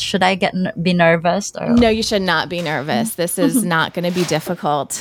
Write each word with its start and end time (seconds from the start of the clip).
Should 0.00 0.22
I 0.22 0.34
get 0.34 0.54
be 0.82 0.92
nervous? 0.92 1.52
Or? 1.54 1.68
No, 1.70 1.88
you 1.88 2.02
should 2.02 2.22
not 2.22 2.48
be 2.48 2.62
nervous. 2.62 3.14
This 3.14 3.38
is 3.38 3.64
not 3.74 3.94
going 3.94 4.04
to 4.04 4.14
be 4.14 4.24
difficult. 4.24 4.98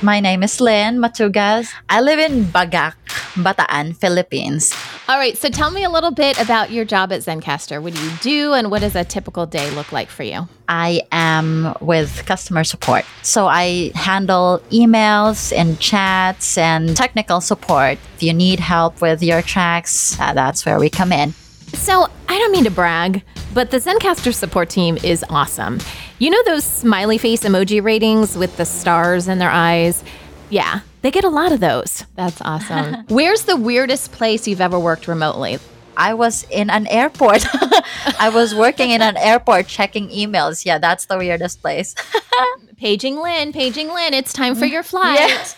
My 0.00 0.20
name 0.22 0.42
is 0.44 0.60
Lynn 0.60 0.98
Matugas. 0.98 1.68
I 1.88 2.00
live 2.00 2.20
in 2.20 2.44
Bagac, 2.44 2.94
Bataan, 3.34 3.96
Philippines. 3.96 4.72
All 5.10 5.16
right, 5.16 5.38
so 5.38 5.48
tell 5.48 5.70
me 5.70 5.84
a 5.84 5.88
little 5.88 6.10
bit 6.10 6.38
about 6.38 6.70
your 6.70 6.84
job 6.84 7.12
at 7.12 7.20
Zencastr. 7.22 7.82
What 7.82 7.94
do 7.94 8.04
you 8.04 8.10
do, 8.20 8.52
and 8.52 8.70
what 8.70 8.82
does 8.82 8.94
a 8.94 9.04
typical 9.04 9.46
day 9.46 9.70
look 9.70 9.90
like 9.90 10.10
for 10.10 10.22
you? 10.22 10.46
I 10.68 11.00
am 11.10 11.74
with 11.80 12.26
customer 12.26 12.62
support. 12.62 13.06
So 13.22 13.46
I 13.46 13.90
handle 13.94 14.62
emails 14.70 15.50
and 15.56 15.80
chats 15.80 16.58
and 16.58 16.94
technical 16.94 17.40
support. 17.40 17.96
If 18.16 18.22
you 18.22 18.34
need 18.34 18.60
help 18.60 19.00
with 19.00 19.22
your 19.22 19.40
tracks, 19.40 20.14
uh, 20.20 20.34
that's 20.34 20.66
where 20.66 20.78
we 20.78 20.90
come 20.90 21.10
in. 21.10 21.32
So 21.72 22.06
I 22.28 22.36
don't 22.36 22.52
mean 22.52 22.64
to 22.64 22.70
brag, 22.70 23.22
but 23.54 23.70
the 23.70 23.78
Zencastr 23.78 24.34
support 24.34 24.68
team 24.68 24.98
is 25.02 25.24
awesome. 25.30 25.78
You 26.18 26.28
know 26.28 26.42
those 26.44 26.64
smiley 26.64 27.16
face 27.16 27.44
emoji 27.44 27.82
ratings 27.82 28.36
with 28.36 28.58
the 28.58 28.66
stars 28.66 29.26
in 29.26 29.38
their 29.38 29.50
eyes? 29.50 30.04
Yeah, 30.50 30.80
they 31.02 31.10
get 31.10 31.24
a 31.24 31.28
lot 31.28 31.52
of 31.52 31.60
those. 31.60 32.04
That's 32.14 32.40
awesome. 32.42 33.04
Where's 33.08 33.42
the 33.42 33.56
weirdest 33.56 34.12
place 34.12 34.46
you've 34.48 34.60
ever 34.60 34.78
worked 34.78 35.08
remotely? 35.08 35.58
I 35.96 36.14
was 36.14 36.44
in 36.50 36.70
an 36.70 36.86
airport. 36.86 37.44
I 38.20 38.30
was 38.32 38.54
working 38.54 38.90
in 38.90 39.02
an 39.02 39.16
airport 39.16 39.66
checking 39.66 40.08
emails. 40.10 40.64
Yeah, 40.64 40.78
that's 40.78 41.06
the 41.06 41.18
weirdest 41.18 41.60
place. 41.60 41.94
paging 42.76 43.20
Lynn, 43.20 43.52
paging 43.52 43.88
Lynn, 43.88 44.14
it's 44.14 44.32
time 44.32 44.54
for 44.54 44.64
your 44.64 44.84
flight. 44.84 45.56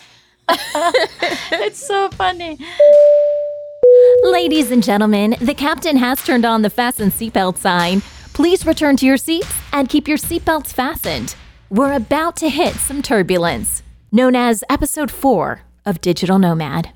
it's 0.49 1.85
so 1.87 2.09
funny. 2.09 2.57
Ladies 4.23 4.71
and 4.71 4.83
gentlemen, 4.83 5.35
the 5.39 5.53
captain 5.53 5.97
has 5.97 6.23
turned 6.23 6.45
on 6.45 6.63
the 6.63 6.69
fasten 6.69 7.11
seatbelt 7.11 7.57
sign. 7.57 8.01
Please 8.33 8.65
return 8.65 8.97
to 8.97 9.05
your 9.05 9.17
seats 9.17 9.53
and 9.71 9.89
keep 9.89 10.07
your 10.07 10.17
seatbelts 10.17 10.73
fastened. 10.73 11.35
We're 11.69 11.93
about 11.93 12.35
to 12.37 12.49
hit 12.49 12.75
some 12.75 13.01
turbulence, 13.01 13.83
known 14.13 14.35
as 14.35 14.61
Episode 14.69 15.09
4 15.09 15.61
of 15.85 16.01
Digital 16.01 16.37
Nomad. 16.37 16.91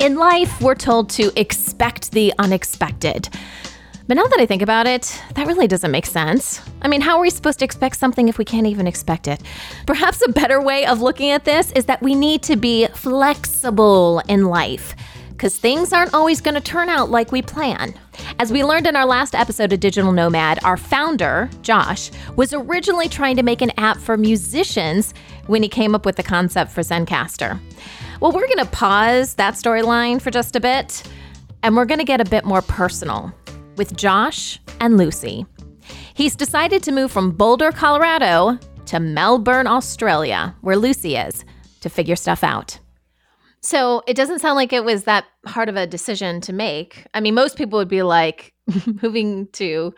In 0.00 0.16
life, 0.16 0.60
we're 0.60 0.74
told 0.74 1.10
to 1.10 1.30
expect 1.38 2.10
the 2.10 2.32
unexpected. 2.38 3.28
But 4.08 4.14
now 4.14 4.24
that 4.24 4.40
I 4.40 4.46
think 4.46 4.62
about 4.62 4.86
it, 4.86 5.20
that 5.34 5.46
really 5.46 5.68
doesn't 5.68 5.90
make 5.90 6.06
sense. 6.06 6.60
I 6.82 6.88
mean, 6.88 7.00
how 7.00 7.16
are 7.16 7.20
we 7.20 7.30
supposed 7.30 7.60
to 7.60 7.64
expect 7.64 7.96
something 7.96 8.28
if 8.28 8.36
we 8.36 8.44
can't 8.44 8.66
even 8.66 8.86
expect 8.86 9.28
it? 9.28 9.42
Perhaps 9.86 10.22
a 10.26 10.30
better 10.30 10.60
way 10.60 10.86
of 10.86 11.00
looking 11.00 11.30
at 11.30 11.44
this 11.44 11.70
is 11.72 11.86
that 11.86 12.02
we 12.02 12.14
need 12.14 12.42
to 12.44 12.56
be 12.56 12.86
flexible 12.88 14.20
in 14.28 14.46
life 14.46 14.94
because 15.30 15.56
things 15.56 15.92
aren't 15.92 16.14
always 16.14 16.40
going 16.40 16.54
to 16.54 16.60
turn 16.60 16.88
out 16.88 17.10
like 17.10 17.30
we 17.30 17.42
plan. 17.42 17.94
As 18.38 18.52
we 18.52 18.64
learned 18.64 18.86
in 18.86 18.96
our 18.96 19.06
last 19.06 19.34
episode 19.34 19.72
of 19.72 19.80
Digital 19.80 20.12
Nomad, 20.12 20.58
our 20.64 20.76
founder, 20.76 21.48
Josh, 21.62 22.10
was 22.36 22.52
originally 22.52 23.08
trying 23.08 23.36
to 23.36 23.42
make 23.42 23.62
an 23.62 23.72
app 23.78 23.98
for 23.98 24.16
musicians 24.16 25.14
when 25.46 25.62
he 25.62 25.68
came 25.68 25.94
up 25.94 26.04
with 26.04 26.16
the 26.16 26.22
concept 26.22 26.70
for 26.70 26.82
Zencastr. 26.82 27.58
Well, 28.20 28.32
we're 28.32 28.46
going 28.46 28.58
to 28.58 28.66
pause 28.66 29.34
that 29.34 29.54
storyline 29.54 30.20
for 30.20 30.30
just 30.30 30.56
a 30.56 30.60
bit 30.60 31.02
and 31.62 31.76
we're 31.76 31.84
going 31.84 31.98
to 31.98 32.04
get 32.04 32.20
a 32.20 32.24
bit 32.24 32.44
more 32.44 32.62
personal 32.62 33.32
with 33.76 33.96
Josh 33.96 34.60
and 34.80 34.96
Lucy. 34.96 35.46
He's 36.14 36.36
decided 36.36 36.82
to 36.84 36.92
move 36.92 37.12
from 37.12 37.32
Boulder, 37.32 37.72
Colorado 37.72 38.58
to 38.86 39.00
Melbourne, 39.00 39.66
Australia, 39.66 40.54
where 40.60 40.76
Lucy 40.76 41.16
is, 41.16 41.44
to 41.80 41.90
figure 41.90 42.16
stuff 42.16 42.42
out. 42.42 42.78
So 43.60 44.02
it 44.06 44.14
doesn't 44.14 44.38
sound 44.38 44.56
like 44.56 44.72
it 44.72 44.84
was 44.84 45.04
that 45.04 45.24
hard 45.46 45.68
of 45.68 45.76
a 45.76 45.86
decision 45.86 46.40
to 46.42 46.52
make. 46.52 47.06
I 47.14 47.20
mean, 47.20 47.34
most 47.34 47.56
people 47.56 47.78
would 47.78 47.88
be 47.88 48.02
like, 48.02 48.52
moving 49.02 49.48
to 49.52 49.94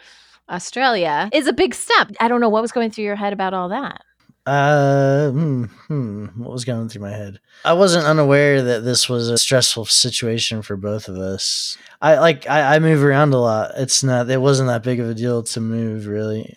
Australia 0.48 1.28
is 1.32 1.46
a 1.46 1.52
big 1.52 1.74
step. 1.74 2.10
I 2.20 2.28
don't 2.28 2.40
know 2.40 2.48
what 2.48 2.62
was 2.62 2.72
going 2.72 2.90
through 2.90 3.04
your 3.04 3.16
head 3.16 3.32
about 3.32 3.54
all 3.54 3.68
that. 3.68 4.02
Uh, 4.46 5.30
hmm, 5.30 5.64
hmm, 5.88 6.26
what 6.36 6.50
was 6.50 6.64
going 6.64 6.88
through 6.88 7.02
my 7.02 7.10
head? 7.10 7.38
I 7.66 7.74
wasn't 7.74 8.06
unaware 8.06 8.62
that 8.62 8.82
this 8.82 9.06
was 9.06 9.28
a 9.28 9.36
stressful 9.36 9.84
situation 9.84 10.62
for 10.62 10.74
both 10.74 11.08
of 11.08 11.18
us. 11.18 11.76
I 12.00 12.18
like 12.18 12.48
I, 12.48 12.76
I 12.76 12.78
move 12.78 13.04
around 13.04 13.34
a 13.34 13.38
lot. 13.38 13.72
It's 13.76 14.02
not 14.02 14.30
it 14.30 14.40
wasn't 14.40 14.68
that 14.68 14.82
big 14.82 15.00
of 15.00 15.10
a 15.10 15.14
deal 15.14 15.42
to 15.42 15.60
move 15.60 16.06
really. 16.06 16.56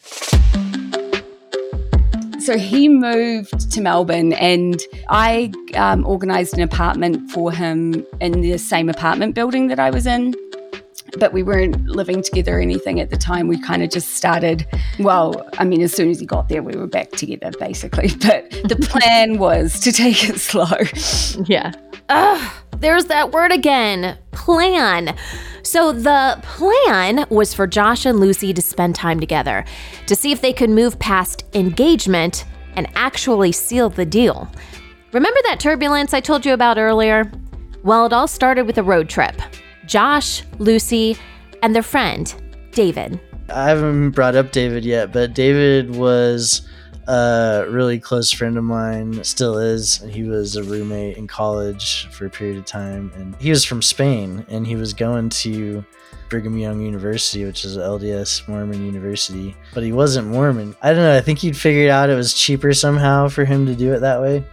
So 2.42 2.58
he 2.58 2.90
moved 2.90 3.72
to 3.72 3.82
Melbourne, 3.82 4.34
and 4.34 4.82
I 5.10 5.52
um, 5.76 6.06
organised 6.08 6.54
an 6.56 6.62
apartment 6.62 7.30
for 7.30 7.52
him 7.52 8.04
in 8.20 8.42
the 8.42 8.58
same 8.58 8.90
apartment 8.90 9.36
building 9.36 9.68
that 9.68 9.80
I 9.80 9.92
was 9.92 10.08
in 10.08 10.34
but 11.18 11.34
we 11.34 11.44
weren't 11.44 11.86
living 11.88 12.22
together 12.22 12.58
or 12.58 12.62
anything 12.62 13.00
at 13.00 13.10
the 13.10 13.18
time. 13.18 13.48
We 13.48 13.60
kind 13.60 13.84
of 13.84 13.90
just 13.90 14.16
started, 14.16 14.68
well, 15.00 15.48
I 15.58 15.64
mean, 15.64 15.82
as 15.82 15.94
soon 15.94 16.10
as 16.10 16.20
he 16.20 16.26
got 16.26 16.50
there, 16.50 16.64
we 16.64 16.76
were 16.76 16.88
back 16.88 17.12
together 17.12 17.52
basically. 17.60 18.10
But 18.22 18.52
the 18.52 18.76
plan 18.90 19.40
was 19.40 19.80
to 19.80 19.92
take 19.92 20.30
it 20.30 20.40
slow. 20.40 20.78
Yeah. 21.48 21.74
Ugh, 22.10 22.52
there's 22.78 23.06
that 23.06 23.32
word 23.32 23.52
again 23.52 24.18
plan. 24.32 25.16
So 25.64 25.92
the 25.92 26.40
plan 26.44 27.26
was 27.30 27.54
for 27.54 27.68
Josh 27.68 28.06
and 28.06 28.20
Lucy 28.20 28.54
to 28.54 28.62
spend 28.62 28.96
time 28.96 29.20
together 29.20 29.66
to 30.08 30.16
see 30.16 30.32
if 30.32 30.42
they 30.42 30.54
could 30.54 30.70
move 30.70 30.98
past 31.00 31.46
engagement 31.54 32.46
and 32.76 32.88
actually 32.96 33.52
seal 33.52 33.90
the 33.90 34.06
deal. 34.06 34.50
Remember 35.12 35.40
that 35.44 35.60
turbulence 35.60 36.14
I 36.14 36.22
told 36.22 36.46
you 36.46 36.54
about 36.54 36.78
earlier? 36.78 37.32
Well, 37.84 38.06
it 38.06 38.14
all 38.14 38.28
started 38.28 38.66
with 38.66 38.78
a 38.78 38.84
road 38.84 39.10
trip. 39.10 39.36
Josh, 39.92 40.44
Lucy, 40.58 41.18
and 41.62 41.76
their 41.76 41.84
friend, 41.84 42.34
David. 42.72 43.20
I 43.54 43.68
haven't 43.68 44.12
brought 44.12 44.38
up 44.38 44.54
David 44.54 44.86
yet, 44.86 45.12
but 45.12 45.34
David 45.34 45.94
was 45.94 46.62
a 47.10 47.66
really 47.68 48.00
close 48.00 48.32
friend 48.32 48.58
of 48.58 48.64
mine, 48.64 49.22
still 49.26 49.58
is. 49.58 49.98
He 50.10 50.24
was 50.24 50.56
a 50.56 50.64
roommate 50.64 51.18
in 51.18 51.28
college 51.28 52.08
for 52.08 52.26
a 52.26 52.30
period 52.30 52.58
of 52.58 52.64
time, 52.64 53.12
and 53.16 53.36
he 53.36 53.50
was 53.50 53.66
from 53.66 53.82
Spain, 53.82 54.46
and 54.48 54.66
he 54.66 54.78
was 54.78 54.94
going 54.94 55.28
to 55.28 55.84
Brigham 56.30 56.58
Young 56.58 56.80
University, 56.80 57.44
which 57.44 57.66
is 57.66 57.76
LDS 57.76 58.48
Mormon 58.48 58.86
University, 58.86 59.58
but 59.74 59.84
he 59.84 59.92
wasn't 59.92 60.26
Mormon. 60.30 60.74
I 60.82 60.94
don't 60.94 61.04
know. 61.04 61.18
I 61.18 61.20
think 61.20 61.40
he'd 61.40 61.58
figured 61.58 61.90
out 61.90 62.10
it 62.10 62.16
was 62.16 62.34
cheaper 62.34 62.74
somehow 62.74 63.28
for 63.28 63.44
him 63.44 63.66
to 63.66 63.76
do 63.76 63.92
it 63.92 64.00
that 64.00 64.22
way. 64.22 64.46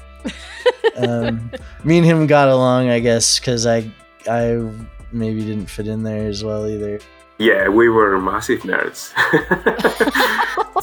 um, 0.97 1.53
me 1.85 1.99
and 1.99 2.05
him 2.05 2.27
got 2.27 2.49
along, 2.49 2.89
I 2.89 2.99
guess, 2.99 3.39
because 3.39 3.67
I 3.67 3.89
I 4.29 4.69
maybe 5.13 5.45
didn't 5.45 5.67
fit 5.67 5.87
in 5.87 6.03
there 6.03 6.29
as 6.29 6.45
well 6.45 6.69
either. 6.69 7.01
Yeah, 7.39 7.69
we 7.69 7.89
were 7.89 8.21
massive 8.21 8.63
nerds. 8.63 9.13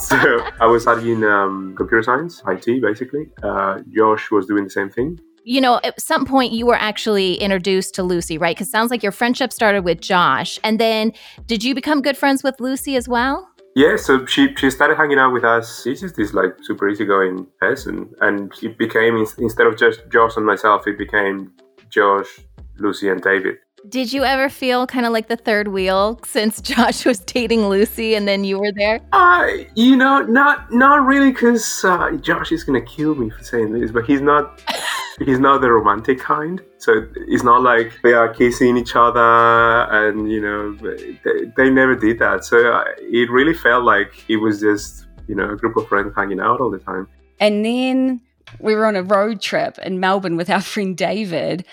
so 0.00 0.16
I 0.58 0.66
was 0.66 0.82
studying 0.82 1.22
um, 1.22 1.74
computer 1.76 2.02
science, 2.02 2.42
IT, 2.46 2.80
basically. 2.80 3.28
Uh, 3.42 3.80
Josh 3.94 4.30
was 4.30 4.46
doing 4.46 4.64
the 4.64 4.70
same 4.70 4.88
thing. 4.88 5.20
You 5.44 5.60
know, 5.60 5.80
at 5.84 6.00
some 6.00 6.24
point 6.24 6.52
you 6.52 6.66
were 6.66 6.74
actually 6.74 7.34
introduced 7.34 7.94
to 7.96 8.02
Lucy, 8.02 8.38
right? 8.38 8.56
Because 8.56 8.70
sounds 8.70 8.90
like 8.90 9.02
your 9.02 9.12
friendship 9.12 9.52
started 9.52 9.84
with 9.84 10.00
Josh, 10.00 10.58
and 10.64 10.80
then 10.80 11.12
did 11.46 11.62
you 11.62 11.74
become 11.74 12.00
good 12.00 12.16
friends 12.16 12.42
with 12.42 12.58
Lucy 12.58 12.96
as 12.96 13.06
well? 13.06 13.48
Yeah, 13.76 13.96
so 13.96 14.24
she 14.24 14.54
she 14.56 14.70
started 14.70 14.96
hanging 14.96 15.18
out 15.18 15.34
with 15.34 15.44
us. 15.44 15.82
She's 15.84 16.00
just 16.00 16.16
this 16.16 16.32
like 16.32 16.56
super 16.62 16.88
easygoing 16.88 17.46
person, 17.60 18.10
and 18.22 18.50
it 18.62 18.78
became 18.78 19.14
instead 19.38 19.66
of 19.66 19.76
just 19.76 20.00
Josh 20.10 20.36
and 20.38 20.46
myself, 20.46 20.86
it 20.86 20.96
became 20.96 21.52
Josh, 21.90 22.40
Lucy, 22.78 23.10
and 23.10 23.20
David. 23.20 23.56
Did 23.88 24.12
you 24.12 24.24
ever 24.24 24.48
feel 24.48 24.86
kind 24.86 25.06
of 25.06 25.12
like 25.12 25.28
the 25.28 25.36
third 25.36 25.68
wheel 25.68 26.18
since 26.24 26.60
Josh 26.62 27.04
was 27.04 27.18
dating 27.20 27.68
Lucy 27.68 28.14
and 28.14 28.26
then 28.26 28.42
you 28.42 28.58
were 28.58 28.72
there? 28.72 29.00
Uh, 29.12 29.48
you 29.74 29.96
know, 29.96 30.22
not 30.22 30.72
not 30.72 31.04
really, 31.06 31.30
because 31.30 31.84
uh, 31.84 32.10
Josh 32.20 32.52
is 32.52 32.64
gonna 32.64 32.80
kill 32.80 33.14
me 33.14 33.30
for 33.30 33.42
saying 33.44 33.72
this, 33.78 33.90
but 33.90 34.04
he's 34.04 34.20
not. 34.20 34.62
he's 35.24 35.38
not 35.38 35.62
the 35.62 35.70
romantic 35.70 36.18
kind, 36.18 36.60
so 36.76 37.06
it's 37.28 37.42
not 37.42 37.62
like 37.62 37.98
they 38.02 38.12
are 38.12 38.32
kissing 38.32 38.76
each 38.76 38.94
other, 38.96 39.20
and 39.20 40.30
you 40.30 40.40
know, 40.40 40.74
they, 40.74 41.18
they 41.56 41.70
never 41.70 41.94
did 41.94 42.18
that. 42.18 42.44
So 42.44 42.72
uh, 42.72 42.84
it 42.98 43.30
really 43.30 43.54
felt 43.54 43.84
like 43.84 44.24
it 44.28 44.36
was 44.36 44.60
just 44.60 45.06
you 45.28 45.34
know 45.34 45.50
a 45.50 45.56
group 45.56 45.76
of 45.76 45.86
friends 45.88 46.12
hanging 46.16 46.40
out 46.40 46.60
all 46.60 46.70
the 46.70 46.78
time. 46.78 47.08
And 47.40 47.64
then 47.64 48.20
we 48.58 48.74
were 48.74 48.86
on 48.86 48.96
a 48.96 49.02
road 49.02 49.40
trip 49.40 49.78
in 49.78 50.00
Melbourne 50.00 50.36
with 50.36 50.50
our 50.50 50.60
friend 50.60 50.96
David, 50.96 51.64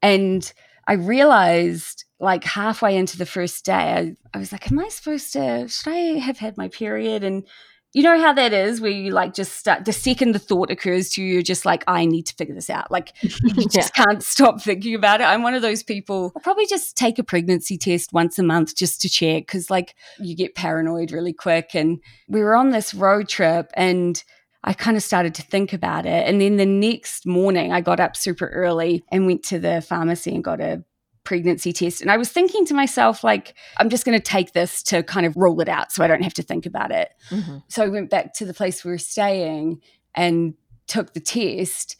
and 0.00 0.52
I 0.86 0.94
realized 0.94 2.04
like 2.18 2.44
halfway 2.44 2.96
into 2.96 3.18
the 3.18 3.26
first 3.26 3.64
day, 3.64 3.72
I, 3.72 4.16
I 4.32 4.38
was 4.38 4.52
like, 4.52 4.70
Am 4.70 4.78
I 4.78 4.88
supposed 4.88 5.32
to, 5.34 5.68
should 5.68 5.90
I 5.90 6.18
have 6.18 6.38
had 6.38 6.56
my 6.56 6.68
period? 6.68 7.24
And 7.24 7.44
you 7.92 8.02
know 8.02 8.20
how 8.20 8.34
that 8.34 8.52
is 8.52 8.78
where 8.80 8.90
you 8.90 9.10
like 9.10 9.32
just 9.32 9.56
start 9.56 9.86
the 9.86 9.92
second 9.92 10.32
the 10.32 10.38
thought 10.38 10.70
occurs 10.70 11.08
to 11.10 11.22
you, 11.22 11.32
you're 11.32 11.42
just 11.42 11.64
like, 11.64 11.82
I 11.86 12.04
need 12.04 12.24
to 12.24 12.34
figure 12.34 12.54
this 12.54 12.68
out. 12.68 12.90
Like 12.90 13.14
you 13.22 13.66
just 13.68 13.94
can't 13.94 14.22
stop 14.22 14.60
thinking 14.60 14.94
about 14.94 15.22
it. 15.22 15.24
I'm 15.24 15.42
one 15.42 15.54
of 15.54 15.62
those 15.62 15.82
people. 15.82 16.32
I'll 16.36 16.42
probably 16.42 16.66
just 16.66 16.96
take 16.96 17.18
a 17.18 17.24
pregnancy 17.24 17.78
test 17.78 18.12
once 18.12 18.38
a 18.38 18.42
month 18.42 18.76
just 18.76 19.00
to 19.00 19.08
check 19.08 19.46
because 19.46 19.70
like 19.70 19.94
you 20.18 20.36
get 20.36 20.54
paranoid 20.54 21.10
really 21.10 21.32
quick. 21.32 21.74
And 21.74 22.00
we 22.28 22.42
were 22.42 22.54
on 22.54 22.70
this 22.70 22.92
road 22.92 23.28
trip 23.28 23.70
and 23.74 24.22
I 24.64 24.72
kind 24.72 24.96
of 24.96 25.02
started 25.02 25.34
to 25.36 25.42
think 25.42 25.72
about 25.72 26.06
it. 26.06 26.28
And 26.28 26.40
then 26.40 26.56
the 26.56 26.66
next 26.66 27.26
morning, 27.26 27.72
I 27.72 27.80
got 27.80 28.00
up 28.00 28.16
super 28.16 28.48
early 28.48 29.04
and 29.10 29.26
went 29.26 29.42
to 29.44 29.58
the 29.58 29.80
pharmacy 29.80 30.34
and 30.34 30.42
got 30.42 30.60
a 30.60 30.82
pregnancy 31.24 31.72
test. 31.72 32.00
And 32.00 32.10
I 32.10 32.16
was 32.16 32.30
thinking 32.30 32.64
to 32.66 32.74
myself, 32.74 33.22
like, 33.22 33.54
I'm 33.76 33.90
just 33.90 34.04
going 34.06 34.18
to 34.18 34.22
take 34.22 34.52
this 34.52 34.82
to 34.84 35.02
kind 35.02 35.26
of 35.26 35.36
rule 35.36 35.60
it 35.60 35.68
out 35.68 35.92
so 35.92 36.02
I 36.02 36.06
don't 36.06 36.22
have 36.22 36.34
to 36.34 36.42
think 36.42 36.66
about 36.66 36.90
it. 36.90 37.12
Mm-hmm. 37.30 37.58
So 37.68 37.82
I 37.82 37.88
went 37.88 38.10
back 38.10 38.32
to 38.34 38.44
the 38.44 38.54
place 38.54 38.84
we 38.84 38.90
were 38.90 38.98
staying 38.98 39.82
and 40.14 40.54
took 40.86 41.12
the 41.12 41.20
test. 41.20 41.96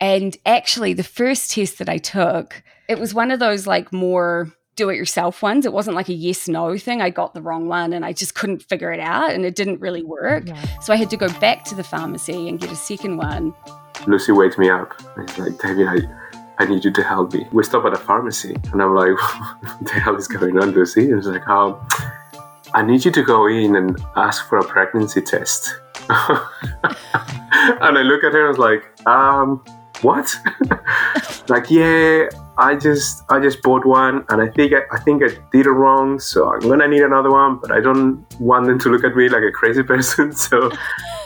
And 0.00 0.36
actually, 0.46 0.94
the 0.94 1.04
first 1.04 1.52
test 1.52 1.78
that 1.78 1.88
I 1.88 1.98
took, 1.98 2.62
it 2.88 2.98
was 2.98 3.14
one 3.14 3.30
of 3.30 3.38
those 3.38 3.66
like 3.66 3.92
more 3.92 4.50
do 4.80 4.88
it 4.88 4.96
yourself 4.96 5.42
ones. 5.42 5.66
It 5.66 5.74
wasn't 5.74 5.94
like 5.94 6.08
a 6.08 6.14
yes 6.14 6.48
no 6.48 6.78
thing. 6.78 7.02
I 7.02 7.10
got 7.10 7.34
the 7.34 7.42
wrong 7.42 7.68
one 7.68 7.92
and 7.92 8.02
I 8.02 8.14
just 8.14 8.34
couldn't 8.34 8.62
figure 8.62 8.90
it 8.90 8.98
out 8.98 9.30
and 9.30 9.44
it 9.44 9.54
didn't 9.54 9.78
really 9.78 10.02
work. 10.02 10.46
Yeah. 10.46 10.78
So 10.80 10.94
I 10.94 10.96
had 10.96 11.10
to 11.10 11.18
go 11.18 11.28
back 11.38 11.64
to 11.64 11.74
the 11.74 11.84
pharmacy 11.84 12.48
and 12.48 12.58
get 12.58 12.72
a 12.72 12.76
second 12.76 13.18
one. 13.18 13.54
Lucy 14.06 14.32
wakes 14.32 14.56
me 14.56 14.70
up. 14.70 14.94
She's 15.28 15.38
like, 15.38 15.58
David, 15.58 15.86
I, 15.86 15.98
I 16.58 16.64
need 16.64 16.82
you 16.82 16.92
to 16.92 17.02
help 17.02 17.34
me. 17.34 17.46
We 17.52 17.62
stop 17.62 17.84
at 17.84 17.92
a 17.92 17.98
pharmacy 17.98 18.56
and 18.72 18.82
I'm 18.82 18.94
like, 18.94 19.18
what 19.62 19.84
the 19.84 20.00
hell 20.00 20.16
is 20.16 20.26
going 20.26 20.58
on, 20.58 20.70
Lucy? 20.70 21.10
And 21.10 21.22
she's 21.22 21.30
like, 21.30 21.46
oh, 21.46 21.86
I 22.72 22.80
need 22.82 23.04
you 23.04 23.10
to 23.10 23.22
go 23.22 23.46
in 23.48 23.76
and 23.76 24.02
ask 24.16 24.48
for 24.48 24.56
a 24.56 24.64
pregnancy 24.64 25.20
test. 25.20 25.76
and 26.08 27.98
I 27.98 28.02
look 28.02 28.24
at 28.24 28.32
her 28.32 28.46
and 28.46 28.46
I 28.46 28.48
was 28.48 28.58
like, 28.58 29.06
um, 29.06 29.62
what? 30.00 30.34
like, 31.48 31.70
yeah, 31.70 32.30
I 32.60 32.76
just 32.76 33.24
I 33.30 33.40
just 33.40 33.62
bought 33.62 33.86
one 33.86 34.22
and 34.28 34.42
I 34.42 34.48
think 34.48 34.74
I, 34.74 34.82
I 34.94 35.00
think 35.00 35.22
I 35.24 35.28
did 35.50 35.64
it 35.64 35.70
wrong, 35.70 36.20
so 36.20 36.52
I'm 36.52 36.60
gonna 36.60 36.86
need 36.88 37.02
another 37.02 37.30
one, 37.30 37.56
but 37.56 37.72
I 37.72 37.80
don't 37.80 38.24
want 38.38 38.66
them 38.66 38.78
to 38.80 38.90
look 38.90 39.02
at 39.02 39.16
me 39.16 39.30
like 39.30 39.42
a 39.42 39.50
crazy 39.50 39.82
person. 39.92 40.32
So 40.32 40.70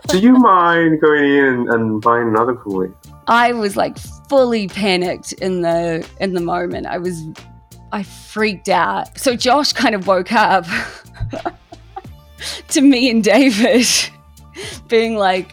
do 0.07 0.21
you 0.21 0.35
mind 0.35 1.01
going 1.01 1.25
in 1.25 1.45
and, 1.45 1.69
and 1.71 2.01
buying 2.01 2.29
another 2.29 2.57
me? 2.67 2.89
I 3.27 3.53
was 3.53 3.77
like 3.77 3.99
fully 4.29 4.69
panicked 4.69 5.33
in 5.33 5.63
the 5.63 6.09
in 6.21 6.35
the 6.35 6.41
moment. 6.41 6.87
I 6.87 6.99
was 6.99 7.21
I 7.91 8.05
freaked 8.05 8.69
out. 8.69 9.19
So 9.19 9.35
Josh 9.35 9.73
kind 9.73 9.97
of 9.97 10.07
woke 10.07 10.33
up 10.33 10.67
to 12.69 12.81
me 12.81 13.11
and 13.11 13.25
David 13.25 13.87
being 14.89 15.17
like, 15.17 15.53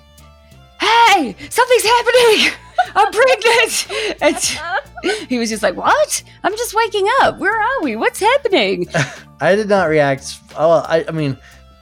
Hey, 0.80 1.36
something's 1.50 1.84
happening. 1.84 2.54
I'm 2.96 3.12
pregnant. 3.12 4.22
And 4.22 5.28
he 5.28 5.40
was 5.40 5.50
just 5.50 5.64
like, 5.64 5.76
What? 5.76 6.24
I'm 6.44 6.56
just 6.56 6.74
waking 6.74 7.08
up. 7.22 7.40
Where 7.40 7.60
are 7.60 7.82
we? 7.82 7.96
What's 7.96 8.20
happening? 8.20 8.88
I 9.42 9.56
did 9.56 9.70
not 9.70 9.90
react. 9.90 10.40
Oh, 10.56 10.72
I, 10.88 11.06
I 11.08 11.12
mean, 11.12 11.38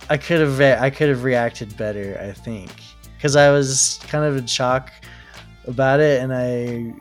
I 0.10 0.18
could 0.18 0.40
have, 0.40 0.62
I 0.62 0.90
could 0.90 1.10
have 1.10 1.24
reacted 1.24 1.76
better. 1.78 2.20
I 2.22 2.32
think 2.32 2.72
because 3.20 3.36
I 3.36 3.52
was 3.52 4.00
kind 4.08 4.24
of 4.24 4.38
in 4.38 4.48
shock 4.48 4.92
about 5.68 6.00
it, 6.00 6.22
and 6.24 6.34
I, 6.34 6.94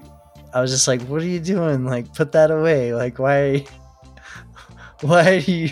I 0.52 0.60
was 0.60 0.72
just 0.72 0.88
like, 0.88 1.00
"What 1.02 1.22
are 1.22 1.26
you 1.26 1.38
doing? 1.38 1.84
Like, 1.84 2.12
put 2.12 2.32
that 2.32 2.50
away. 2.50 2.92
Like, 2.92 3.20
why, 3.20 3.64
why 5.00 5.40
do 5.40 5.52
you, 5.52 5.70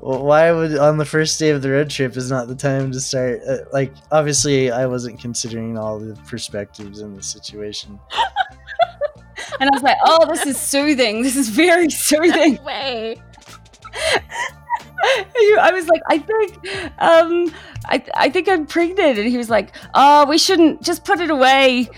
why 0.00 0.52
would 0.52 0.76
on 0.76 0.96
the 0.96 1.04
first 1.04 1.38
day 1.38 1.50
of 1.50 1.62
the 1.62 1.70
road 1.70 1.90
trip 1.90 2.16
is 2.16 2.30
not 2.30 2.46
the 2.48 2.54
time 2.54 2.92
to 2.92 3.00
start 3.00 3.40
uh, 3.48 3.58
like 3.72 3.92
obviously 4.12 4.70
i 4.70 4.86
wasn't 4.86 5.18
considering 5.20 5.76
all 5.76 5.98
the 5.98 6.14
perspectives 6.26 7.00
in 7.00 7.14
the 7.14 7.22
situation 7.22 7.98
and 9.60 9.68
i 9.68 9.72
was 9.72 9.82
like 9.82 9.96
oh 10.04 10.26
this 10.26 10.46
is 10.46 10.56
soothing 10.58 11.22
this 11.22 11.36
is 11.36 11.48
very 11.48 11.90
soothing 12.06 12.62
way 12.64 13.20
I 15.60 15.70
was 15.72 15.86
like, 15.86 16.02
I 16.08 16.18
think, 16.18 16.56
um, 16.98 17.52
I, 17.86 18.04
I 18.14 18.30
think 18.30 18.48
I'm 18.48 18.66
pregnant, 18.66 19.18
and 19.18 19.28
he 19.28 19.36
was 19.36 19.48
like, 19.48 19.72
"Oh, 19.94 20.26
we 20.28 20.38
shouldn't 20.38 20.82
just 20.82 21.04
put 21.04 21.20
it 21.20 21.30
away. 21.30 21.88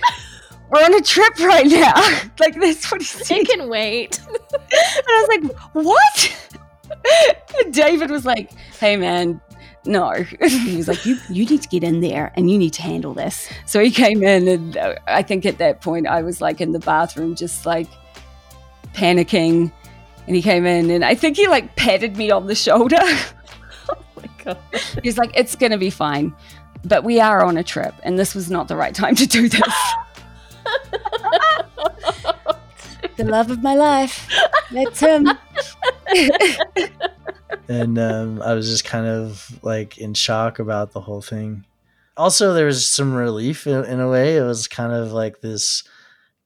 We're 0.71 0.85
on 0.85 0.95
a 0.95 1.01
trip 1.01 1.39
right 1.41 1.67
now. 1.67 1.95
like 2.39 2.55
that's 2.61 2.91
what 2.93 3.01
he 3.01 3.07
said. 3.07 3.39
It 3.39 3.49
can 3.49 3.69
wait." 3.69 4.21
and 4.21 5.05
I 5.09 5.27
was 5.27 5.29
like, 5.29 5.73
"What?" 5.73 6.50
David 7.71 8.11
was 8.11 8.25
like, 8.25 8.53
"Hey, 8.79 8.97
man." 8.97 9.41
No, 9.87 10.13
he 10.43 10.77
was 10.77 10.89
like, 10.89 11.07
"You 11.07 11.17
you 11.31 11.47
need 11.47 11.63
to 11.63 11.69
get 11.69 11.83
in 11.83 12.01
there 12.01 12.33
and 12.37 12.51
you 12.51 12.59
need 12.59 12.75
to 12.75 12.83
handle 12.83 13.15
this." 13.15 13.49
So 13.67 13.83
he 13.83 13.91
came 13.91 14.23
in, 14.23 14.47
and 14.47 14.77
uh, 14.77 14.95
I 15.07 15.23
think 15.23 15.47
at 15.47 15.59
that 15.59 15.81
point 15.81 16.07
I 16.07 16.23
was 16.23 16.41
like 16.41 16.61
in 16.61 16.73
the 16.73 16.79
bathroom, 16.79 17.35
just 17.35 17.67
like 17.67 17.89
panicking. 18.93 19.73
And 20.27 20.37
he 20.37 20.43
came 20.43 20.67
in, 20.67 20.91
and 20.91 21.05
I 21.05 21.15
think 21.15 21.37
he 21.37 21.49
like 21.49 21.75
patted 21.77 22.17
me 22.17 22.31
on 22.31 22.47
the 22.47 22.55
shoulder. 22.55 22.99
oh 23.01 23.97
my 24.17 24.29
god! 24.45 24.59
He's 25.03 25.17
like, 25.19 25.31
"It's 25.35 25.57
gonna 25.57 25.79
be 25.79 25.91
fine, 25.91 26.35
but 26.85 27.03
we 27.03 27.19
are 27.19 27.43
on 27.43 27.57
a 27.57 27.65
trip, 27.65 27.95
and 28.05 28.19
this 28.19 28.35
was 28.35 28.51
not 28.51 28.69
the 28.69 28.77
right 28.77 28.95
time 28.95 29.15
to 29.17 29.27
do 29.27 29.49
this." 29.49 29.95
the 33.17 33.25
love 33.25 33.51
of 33.51 33.63
my 33.63 33.75
life. 33.75 34.29
That's 34.71 35.01
him. 35.01 35.29
and 37.69 37.99
um, 37.99 38.43
I 38.43 38.55
was 38.55 38.69
just 38.69 38.85
kind 38.85 39.07
of 39.07 39.59
like 39.63 39.99
in 39.99 40.15
shock 40.15 40.59
about 40.59 40.93
the 40.93 41.01
whole 41.01 41.23
thing. 41.23 41.65
Also, 42.17 42.53
there 42.53 42.67
was 42.67 42.87
some 42.87 43.15
relief 43.15 43.67
in, 43.67 43.85
in 43.85 44.01
a 44.01 44.09
way. 44.09 44.37
It 44.37 44.43
was 44.43 44.69
kind 44.69 44.93
of 44.93 45.13
like 45.13 45.41
this 45.41 45.85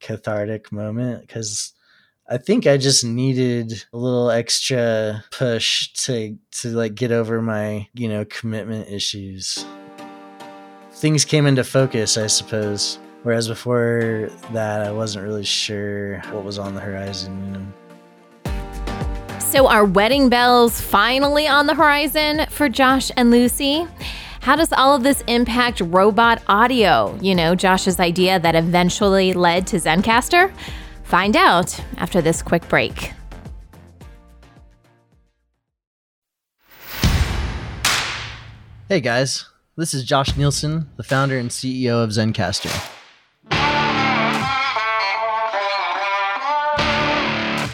cathartic 0.00 0.70
moment 0.70 1.22
because 1.22 1.72
I 2.28 2.38
think 2.38 2.66
I 2.66 2.76
just 2.76 3.04
needed 3.04 3.84
a 3.92 3.96
little 3.98 4.30
extra 4.30 5.24
push 5.30 5.92
to 6.04 6.38
to 6.60 6.68
like 6.70 6.94
get 6.94 7.12
over 7.12 7.42
my 7.42 7.88
you 7.94 8.08
know 8.08 8.24
commitment 8.24 8.88
issues. 8.88 9.64
Things 10.92 11.24
came 11.24 11.46
into 11.46 11.64
focus, 11.64 12.16
I 12.16 12.28
suppose. 12.28 12.98
Whereas 13.24 13.48
before 13.48 14.30
that, 14.52 14.86
I 14.86 14.92
wasn't 14.92 15.24
really 15.24 15.44
sure 15.44 16.20
what 16.30 16.44
was 16.44 16.58
on 16.58 16.74
the 16.74 16.80
horizon. 16.80 17.72
So, 19.50 19.68
are 19.68 19.84
wedding 19.84 20.28
bells 20.28 20.80
finally 20.80 21.46
on 21.46 21.66
the 21.66 21.74
horizon 21.74 22.46
for 22.50 22.68
Josh 22.68 23.12
and 23.16 23.30
Lucy? 23.30 23.86
How 24.40 24.56
does 24.56 24.72
all 24.72 24.96
of 24.96 25.04
this 25.04 25.22
impact 25.28 25.80
robot 25.80 26.42
audio? 26.48 27.16
You 27.22 27.36
know, 27.36 27.54
Josh's 27.54 28.00
idea 28.00 28.40
that 28.40 28.56
eventually 28.56 29.32
led 29.32 29.66
to 29.68 29.76
Zencastr? 29.76 30.52
Find 31.04 31.36
out 31.36 31.78
after 31.98 32.20
this 32.20 32.42
quick 32.42 32.68
break. 32.68 33.12
Hey 38.88 39.00
guys, 39.00 39.48
this 39.76 39.94
is 39.94 40.04
Josh 40.04 40.36
Nielsen, 40.36 40.90
the 40.96 41.02
founder 41.02 41.38
and 41.38 41.48
CEO 41.48 42.02
of 42.02 42.10
Zencastr. 42.10 42.93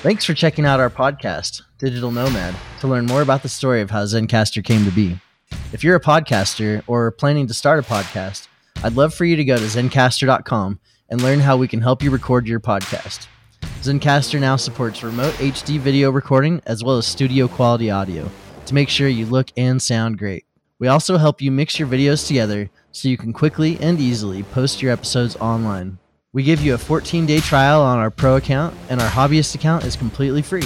Thanks 0.02 0.24
for 0.24 0.32
checking 0.32 0.64
out 0.64 0.80
our 0.80 0.88
podcast, 0.88 1.60
Digital 1.78 2.10
Nomad, 2.10 2.54
to 2.80 2.88
learn 2.88 3.04
more 3.04 3.20
about 3.20 3.42
the 3.42 3.50
story 3.50 3.82
of 3.82 3.90
how 3.90 4.04
Zencastr 4.04 4.64
came 4.64 4.86
to 4.86 4.90
be. 4.90 5.20
If 5.74 5.84
you're 5.84 5.94
a 5.94 6.00
podcaster 6.00 6.82
or 6.86 7.10
planning 7.10 7.46
to 7.48 7.52
start 7.52 7.78
a 7.78 7.82
podcast, 7.86 8.48
I'd 8.82 8.94
love 8.94 9.12
for 9.12 9.26
you 9.26 9.36
to 9.36 9.44
go 9.44 9.58
to 9.58 9.62
zencastr.com 9.62 10.80
and 11.10 11.20
learn 11.20 11.40
how 11.40 11.58
we 11.58 11.68
can 11.68 11.82
help 11.82 12.02
you 12.02 12.10
record 12.10 12.48
your 12.48 12.60
podcast. 12.60 13.26
Zencastr 13.82 14.40
now 14.40 14.56
supports 14.56 15.02
remote 15.02 15.34
HD 15.34 15.78
video 15.78 16.10
recording 16.10 16.62
as 16.64 16.82
well 16.82 16.96
as 16.96 17.06
studio 17.06 17.46
quality 17.46 17.90
audio 17.90 18.26
to 18.64 18.74
make 18.74 18.88
sure 18.88 19.06
you 19.06 19.26
look 19.26 19.48
and 19.58 19.82
sound 19.82 20.16
great. 20.16 20.46
We 20.78 20.88
also 20.88 21.18
help 21.18 21.42
you 21.42 21.50
mix 21.50 21.78
your 21.78 21.88
videos 21.88 22.26
together 22.26 22.70
so 22.90 23.10
you 23.10 23.18
can 23.18 23.34
quickly 23.34 23.78
and 23.80 24.00
easily 24.00 24.44
post 24.44 24.80
your 24.80 24.92
episodes 24.92 25.36
online. 25.36 25.98
We 26.32 26.44
give 26.44 26.60
you 26.60 26.74
a 26.74 26.78
14 26.78 27.26
day 27.26 27.40
trial 27.40 27.82
on 27.82 27.98
our 27.98 28.08
pro 28.08 28.36
account, 28.36 28.76
and 28.88 29.00
our 29.00 29.10
hobbyist 29.10 29.56
account 29.56 29.82
is 29.84 29.96
completely 29.96 30.42
free. 30.42 30.62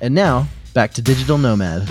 And 0.00 0.14
now, 0.14 0.48
back 0.72 0.94
to 0.94 1.02
Digital 1.02 1.36
Nomad. 1.36 1.86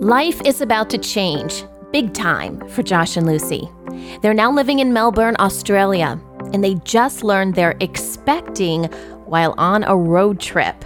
Life 0.00 0.40
is 0.46 0.62
about 0.62 0.88
to 0.88 0.96
change, 0.96 1.64
big 1.92 2.14
time, 2.14 2.66
for 2.70 2.82
Josh 2.82 3.18
and 3.18 3.26
Lucy. 3.26 3.70
They're 4.22 4.32
now 4.32 4.50
living 4.50 4.78
in 4.78 4.94
Melbourne, 4.94 5.36
Australia, 5.38 6.18
and 6.54 6.64
they 6.64 6.76
just 6.76 7.22
learned 7.22 7.56
they're 7.56 7.76
expecting 7.80 8.84
while 9.26 9.54
on 9.58 9.84
a 9.84 9.94
road 9.94 10.40
trip. 10.40 10.82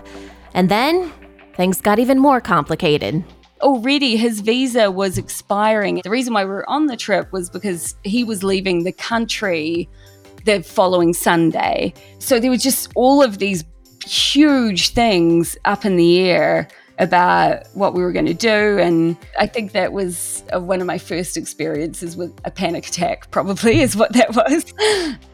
And 0.55 0.69
then 0.69 1.13
things 1.57 1.81
got 1.81 2.01
even 2.01 2.19
more 2.19 2.41
complicated 2.41 3.25
already 3.65 4.17
his 4.17 4.41
visa 4.41 4.91
was 4.91 5.19
expiring. 5.19 6.01
The 6.05 6.11
reason 6.11 6.35
why 6.35 6.45
we 6.45 6.51
were 6.51 6.69
on 6.69 6.87
the 6.87 6.97
trip 6.97 7.33
was 7.33 7.51
because 7.51 7.97
he 8.05 8.23
was 8.23 8.45
leaving 8.45 8.85
the 8.85 8.93
country 8.93 9.89
the 10.45 10.63
following 10.63 11.15
Sunday. 11.15 11.95
So 12.19 12.39
there 12.39 12.51
was 12.51 12.63
just 12.63 12.93
all 12.95 13.23
of 13.23 13.39
these 13.39 13.65
huge 14.05 14.91
things 14.91 15.57
up 15.65 15.87
in 15.87 15.97
the 15.97 16.21
air 16.21 16.69
about 16.99 17.67
what 17.73 17.95
we 17.95 18.03
were 18.03 18.13
going 18.13 18.27
to 18.27 18.35
do. 18.35 18.79
And 18.79 19.17
I 19.39 19.47
think 19.47 19.73
that 19.73 19.93
was 19.93 20.45
uh, 20.55 20.61
one 20.61 20.81
of 20.81 20.87
my 20.87 20.99
first 20.99 21.37
experiences 21.37 22.17
with 22.17 22.39
a 22.45 22.51
panic 22.51 22.87
attack, 22.87 23.31
probably, 23.31 23.81
is 23.81 23.97
what 23.97 24.13
that 24.13 24.37
was. 24.37 24.73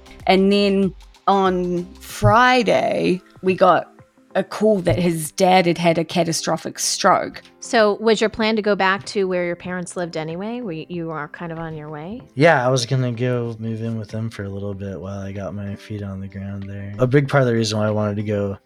and 0.26 0.52
then 0.52 0.94
on 1.26 1.84
Friday, 1.96 3.20
we 3.42 3.54
got 3.54 3.92
a 4.34 4.44
call 4.44 4.80
that 4.80 4.98
his 4.98 5.32
dad 5.32 5.66
had 5.66 5.78
had 5.78 5.98
a 5.98 6.04
catastrophic 6.04 6.78
stroke. 6.78 7.42
So, 7.60 7.94
was 7.94 8.20
your 8.20 8.30
plan 8.30 8.56
to 8.56 8.62
go 8.62 8.76
back 8.76 9.04
to 9.06 9.26
where 9.26 9.44
your 9.44 9.56
parents 9.56 9.96
lived 9.96 10.16
anyway? 10.16 10.60
Where 10.60 10.72
you 10.74 11.10
are 11.10 11.28
kind 11.28 11.52
of 11.52 11.58
on 11.58 11.76
your 11.76 11.90
way? 11.90 12.22
Yeah, 12.34 12.64
I 12.64 12.70
was 12.70 12.86
gonna 12.86 13.12
go 13.12 13.56
move 13.58 13.82
in 13.82 13.98
with 13.98 14.10
them 14.10 14.30
for 14.30 14.44
a 14.44 14.48
little 14.48 14.74
bit 14.74 15.00
while 15.00 15.20
I 15.20 15.32
got 15.32 15.54
my 15.54 15.74
feet 15.76 16.02
on 16.02 16.20
the 16.20 16.28
ground 16.28 16.64
there. 16.64 16.94
A 16.98 17.06
big 17.06 17.28
part 17.28 17.42
of 17.42 17.48
the 17.48 17.54
reason 17.54 17.78
why 17.78 17.86
I 17.86 17.90
wanted 17.90 18.16
to 18.16 18.22
go 18.22 18.58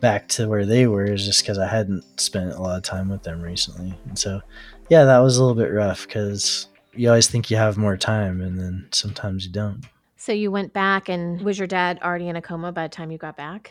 back 0.00 0.28
to 0.28 0.48
where 0.48 0.66
they 0.66 0.86
were 0.86 1.04
is 1.04 1.24
just 1.24 1.42
because 1.42 1.58
I 1.58 1.66
hadn't 1.66 2.04
spent 2.20 2.52
a 2.52 2.60
lot 2.60 2.76
of 2.76 2.82
time 2.82 3.08
with 3.08 3.22
them 3.22 3.40
recently, 3.40 3.94
and 4.06 4.18
so 4.18 4.40
yeah, 4.88 5.04
that 5.04 5.18
was 5.18 5.36
a 5.36 5.44
little 5.44 5.60
bit 5.60 5.72
rough 5.72 6.06
because 6.06 6.68
you 6.94 7.08
always 7.08 7.28
think 7.28 7.50
you 7.50 7.56
have 7.56 7.76
more 7.76 7.96
time, 7.96 8.40
and 8.40 8.58
then 8.58 8.88
sometimes 8.92 9.44
you 9.44 9.52
don't. 9.52 9.84
So 10.16 10.32
you 10.32 10.50
went 10.50 10.72
back, 10.72 11.08
and 11.08 11.40
was 11.42 11.58
your 11.58 11.68
dad 11.68 11.98
already 12.02 12.28
in 12.28 12.36
a 12.36 12.42
coma 12.42 12.72
by 12.72 12.84
the 12.84 12.88
time 12.88 13.10
you 13.10 13.18
got 13.18 13.36
back? 13.36 13.70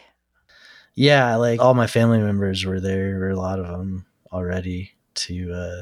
Yeah, 0.96 1.36
like 1.36 1.60
all 1.60 1.74
my 1.74 1.88
family 1.88 2.20
members 2.20 2.66
were 2.66 2.80
there, 2.80 3.30
a 3.30 3.36
lot 3.36 3.60
of 3.60 3.68
them 3.68 4.06
already 4.32 4.92
to 5.16 5.54
uh, 5.54 5.82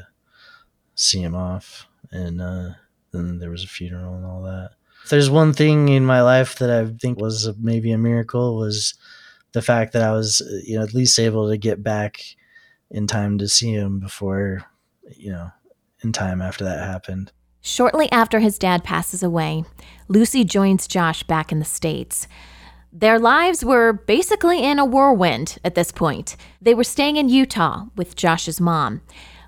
see 0.94 1.20
him 1.20 1.34
off, 1.34 1.86
and 2.10 2.42
uh, 2.42 2.70
then 3.12 3.38
there 3.38 3.50
was 3.50 3.64
a 3.64 3.68
funeral 3.68 4.14
and 4.14 4.26
all 4.26 4.42
that. 4.42 4.70
If 5.04 5.10
there's 5.10 5.30
one 5.30 5.52
thing 5.52 5.88
in 5.88 6.04
my 6.04 6.22
life 6.22 6.58
that 6.58 6.70
I 6.70 6.86
think 6.98 7.20
was 7.20 7.48
maybe 7.58 7.92
a 7.92 7.98
miracle 7.98 8.56
was 8.56 8.94
the 9.52 9.62
fact 9.62 9.92
that 9.92 10.02
I 10.02 10.12
was, 10.12 10.42
you 10.64 10.76
know, 10.76 10.82
at 10.82 10.94
least 10.94 11.18
able 11.18 11.48
to 11.50 11.56
get 11.56 11.82
back 11.82 12.20
in 12.90 13.06
time 13.06 13.38
to 13.38 13.48
see 13.48 13.72
him 13.72 14.00
before, 14.00 14.64
you 15.16 15.30
know, 15.30 15.50
in 16.02 16.12
time 16.12 16.40
after 16.40 16.64
that 16.64 16.86
happened. 16.86 17.32
Shortly 17.60 18.10
after 18.12 18.40
his 18.40 18.58
dad 18.58 18.82
passes 18.82 19.22
away, 19.22 19.64
Lucy 20.08 20.44
joins 20.44 20.86
Josh 20.86 21.22
back 21.22 21.52
in 21.52 21.60
the 21.60 21.64
States. 21.64 22.26
Their 22.96 23.18
lives 23.18 23.64
were 23.64 23.92
basically 23.92 24.62
in 24.62 24.78
a 24.78 24.84
whirlwind 24.84 25.58
at 25.64 25.74
this 25.74 25.90
point. 25.90 26.36
They 26.62 26.74
were 26.74 26.84
staying 26.84 27.16
in 27.16 27.28
Utah 27.28 27.86
with 27.96 28.14
Josh's 28.14 28.60
mom. 28.60 29.00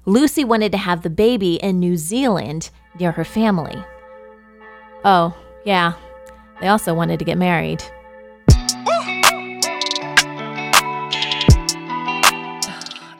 Lucy 0.04 0.42
wanted 0.42 0.72
to 0.72 0.78
have 0.78 1.02
the 1.02 1.10
baby 1.10 1.54
in 1.54 1.78
New 1.78 1.96
Zealand 1.96 2.70
near 2.98 3.12
her 3.12 3.24
family. 3.24 3.84
Oh, 5.04 5.32
yeah, 5.64 5.92
they 6.60 6.66
also 6.66 6.92
wanted 6.92 7.20
to 7.20 7.24
get 7.24 7.38
married. 7.38 7.84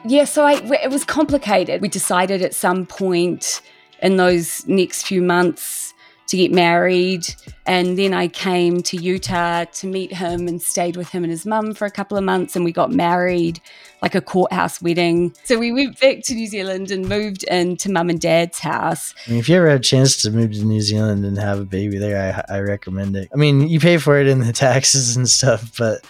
Yeah, 0.05 0.25
so 0.25 0.45
I, 0.45 0.55
it 0.83 0.91
was 0.91 1.05
complicated. 1.05 1.81
We 1.81 1.89
decided 1.89 2.43
at 2.43 2.53
some 2.53 2.85
point 2.85 3.63
in 4.03 4.17
those 4.17 4.67
next 4.67 5.05
few 5.05 5.23
months 5.23 5.86
to 6.29 6.37
get 6.37 6.53
married. 6.53 7.35
And 7.67 7.99
then 7.99 8.13
I 8.15 8.29
came 8.29 8.83
to 8.83 8.97
Utah 8.97 9.65
to 9.65 9.87
meet 9.87 10.13
him 10.13 10.49
and 10.49 10.61
stayed 10.61 10.97
with 10.97 11.09
him 11.09 11.25
and 11.25 11.31
his 11.31 11.47
mum 11.47 11.75
for 11.75 11.85
a 11.85 11.91
couple 11.91 12.17
of 12.17 12.25
months. 12.25 12.57
And 12.57 12.65
we 12.65 12.73
got 12.73 12.93
married, 12.93 13.61
like 14.03 14.15
a 14.15 14.21
courthouse 14.21 14.81
wedding. 14.81 15.35
So 15.45 15.59
we 15.59 15.73
went 15.73 15.99
back 16.01 16.23
to 16.25 16.35
New 16.35 16.47
Zealand 16.47 16.91
and 16.91 17.09
moved 17.09 17.43
into 17.45 17.91
mum 17.91 18.11
and 18.11 18.21
dad's 18.21 18.59
house. 18.59 19.15
I 19.27 19.31
mean, 19.31 19.41
if 19.41 19.49
you 19.49 19.57
ever 19.57 19.69
had 19.69 19.81
a 19.81 19.83
chance 19.83 20.23
to 20.23 20.31
move 20.31 20.53
to 20.53 20.65
New 20.65 20.81
Zealand 20.81 21.25
and 21.25 21.39
have 21.39 21.59
a 21.59 21.65
baby 21.65 21.99
there, 21.99 22.45
I, 22.49 22.57
I 22.57 22.61
recommend 22.61 23.17
it. 23.17 23.29
I 23.33 23.37
mean, 23.37 23.69
you 23.69 23.81
pay 23.81 23.99
for 23.99 24.19
it 24.21 24.27
in 24.27 24.41
the 24.41 24.53
taxes 24.55 25.17
and 25.17 25.29
stuff, 25.29 25.77
but 25.79 26.05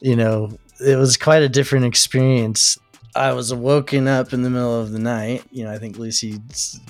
you 0.00 0.16
know, 0.16 0.58
it 0.84 0.96
was 0.96 1.16
quite 1.16 1.42
a 1.42 1.48
different 1.48 1.84
experience. 1.84 2.78
I 3.14 3.32
was 3.32 3.52
woken 3.52 4.06
up 4.06 4.32
in 4.32 4.42
the 4.42 4.50
middle 4.50 4.78
of 4.78 4.92
the 4.92 4.98
night. 4.98 5.44
You 5.50 5.64
know, 5.64 5.72
I 5.72 5.78
think 5.78 5.98
Lucy 5.98 6.40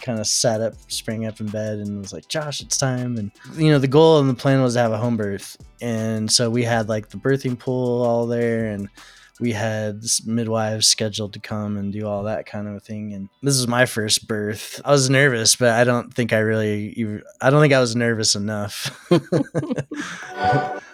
kind 0.02 0.20
of 0.20 0.26
sat 0.26 0.60
up, 0.60 0.74
sprang 0.88 1.26
up 1.26 1.40
in 1.40 1.46
bed, 1.46 1.78
and 1.78 2.00
was 2.00 2.12
like, 2.12 2.28
"Josh, 2.28 2.60
it's 2.60 2.76
time." 2.76 3.16
And 3.16 3.30
you 3.56 3.70
know, 3.70 3.78
the 3.78 3.88
goal 3.88 4.20
and 4.20 4.28
the 4.28 4.34
plan 4.34 4.62
was 4.62 4.74
to 4.74 4.80
have 4.80 4.92
a 4.92 4.98
home 4.98 5.16
birth, 5.16 5.56
and 5.80 6.30
so 6.30 6.50
we 6.50 6.64
had 6.64 6.88
like 6.88 7.08
the 7.08 7.16
birthing 7.16 7.58
pool 7.58 8.02
all 8.02 8.26
there, 8.26 8.66
and 8.66 8.88
we 9.40 9.52
had 9.52 10.02
midwives 10.26 10.86
scheduled 10.86 11.32
to 11.32 11.40
come 11.40 11.78
and 11.78 11.92
do 11.92 12.06
all 12.06 12.24
that 12.24 12.44
kind 12.46 12.68
of 12.68 12.82
thing. 12.82 13.14
And 13.14 13.28
this 13.42 13.56
was 13.56 13.66
my 13.66 13.86
first 13.86 14.28
birth. 14.28 14.80
I 14.84 14.90
was 14.90 15.08
nervous, 15.08 15.56
but 15.56 15.70
I 15.70 15.84
don't 15.84 16.12
think 16.12 16.34
I 16.34 16.40
really, 16.40 17.22
I 17.40 17.48
don't 17.48 17.62
think 17.62 17.72
I 17.72 17.80
was 17.80 17.96
nervous 17.96 18.34
enough. 18.34 18.94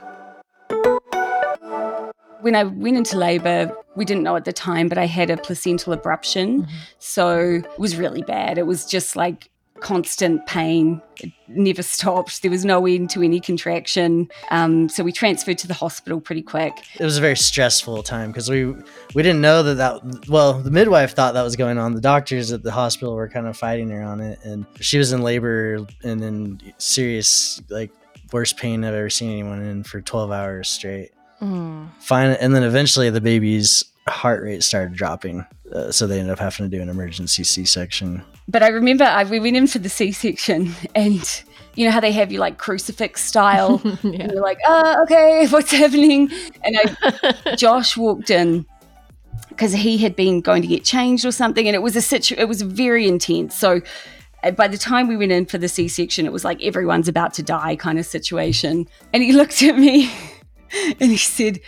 when 2.47 2.55
I 2.55 2.63
went 2.63 2.97
into 2.97 3.19
labor, 3.19 3.77
we 3.97 4.05
didn't 4.05 4.23
know 4.23 4.37
at 4.37 4.45
the 4.45 4.53
time, 4.53 4.89
but 4.89 4.99
I 4.99 5.07
had 5.07 5.31
a 5.31 5.37
placental 5.37 5.97
abruption. 5.97 6.61
Mm-hmm. 6.61 6.77
So 7.01 7.39
it 7.57 7.77
was 7.77 7.97
really 7.97 8.23
bad. 8.23 8.57
It 8.57 8.67
was 8.69 8.87
just 8.87 9.17
like 9.17 9.51
constant 9.81 10.47
pain. 10.47 11.03
It 11.17 11.33
never 11.49 11.83
stopped. 11.83 12.43
There 12.43 12.51
was 12.53 12.65
no 12.65 12.87
end 12.87 13.11
to 13.11 13.23
any 13.25 13.41
contraction. 13.41 14.29
Um, 14.53 14.89
so 14.89 15.03
we 15.03 15.11
transferred 15.11 15.59
to 15.59 15.67
the 15.67 15.75
hospital 15.75 16.21
pretty 16.21 16.41
quick. 16.41 16.85
It 17.01 17.05
was 17.05 17.19
a 17.19 17.21
very 17.21 17.37
stressful 17.37 18.05
time 18.05 18.31
because 18.31 18.49
we 18.49 18.67
we 19.17 19.25
didn't 19.25 19.41
know 19.41 19.65
that 19.65 19.75
that 19.75 20.29
well 20.29 20.53
the 20.53 20.71
midwife 20.71 21.17
thought 21.17 21.35
that 21.35 21.43
was 21.43 21.57
going 21.57 21.79
on. 21.79 21.95
The 21.95 22.01
doctors 22.01 22.53
at 22.53 22.63
the 22.63 22.71
hospital 22.71 23.17
were 23.17 23.29
kind 23.29 23.49
of 23.49 23.57
fighting 23.57 23.91
her 23.91 24.05
on 24.05 24.21
it, 24.21 24.39
and 24.45 24.67
she 24.79 24.99
was 24.99 25.13
in 25.13 25.21
labor 25.21 25.85
and 26.05 26.23
in 26.23 26.61
serious 26.79 27.61
like 27.71 27.91
worst 28.31 28.57
pain 28.57 28.85
I've 28.85 28.95
ever 28.95 29.11
seen 29.11 29.33
anyone 29.33 29.63
in 29.63 29.83
for 29.83 30.01
12 30.01 30.31
hours 30.31 30.69
straight. 30.69 31.11
Mm. 31.41 31.89
Fine, 32.01 32.31
and 32.41 32.55
then 32.55 32.63
eventually 32.63 33.11
the 33.11 33.21
baby's 33.21 33.85
heart 34.09 34.43
rate 34.43 34.63
started 34.63 34.95
dropping, 34.95 35.45
uh, 35.73 35.91
so 35.91 36.07
they 36.07 36.19
ended 36.19 36.33
up 36.33 36.39
having 36.39 36.71
to 36.71 36.77
do 36.77 36.83
an 36.83 36.89
emergency 36.89 37.45
C-section. 37.45 38.23
But 38.49 38.63
I 38.63 38.69
remember 38.69 39.05
I, 39.05 39.25
we 39.25 39.41
went 39.41 39.57
in 39.57 39.67
for 39.67 39.79
the 39.79 39.89
C-section, 39.89 40.75
and 40.95 41.45
you 41.75 41.85
know 41.85 41.91
how 41.91 42.01
they 42.01 42.13
have 42.13 42.33
you 42.33 42.39
like 42.39 42.59
crucifix 42.59 43.25
style, 43.25 43.81
yeah. 43.85 43.97
and 44.03 44.33
you're 44.33 44.43
like, 44.43 44.59
oh, 44.67 45.03
okay, 45.03 45.47
what's 45.51 45.73
happening? 45.73 46.31
And 46.65 46.79
I, 46.79 47.55
Josh 47.57 47.97
walked 47.97 48.31
in 48.31 48.65
because 49.49 49.73
he 49.73 49.99
had 49.99 50.15
been 50.15 50.41
going 50.41 50.63
to 50.63 50.69
get 50.69 50.85
changed 50.85 51.25
or 51.25 51.33
something, 51.33 51.67
and 51.67 51.75
it 51.75 51.83
was 51.83 51.97
a 51.97 52.03
situ- 52.03 52.37
it 52.39 52.49
was 52.49 52.63
very 52.63 53.09
intense. 53.09 53.55
So 53.55 53.81
uh, 54.43 54.53
by 54.53 54.69
the 54.69 54.79
time 54.79 55.09
we 55.09 55.17
went 55.17 55.33
in 55.33 55.47
for 55.47 55.59
the 55.59 55.69
C-section, 55.69 56.27
it 56.27 56.33
was 56.33 56.45
like 56.45 56.63
everyone's 56.63 57.09
about 57.09 57.35
to 57.35 57.43
die 57.43 57.77
kind 57.77 57.99
of 57.99 58.07
situation. 58.07 58.87
And 59.13 59.23
he 59.23 59.33
looked 59.33 59.63
at 59.63 59.77
me 59.79 60.11
and 61.01 61.11
he 61.11 61.17
said, 61.17 61.61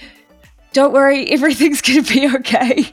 Don't 0.73 0.93
worry, 0.93 1.31
everything's 1.31 1.83
going 1.83 2.03
to 2.03 2.13
be 2.13 2.35
okay. 2.37 2.93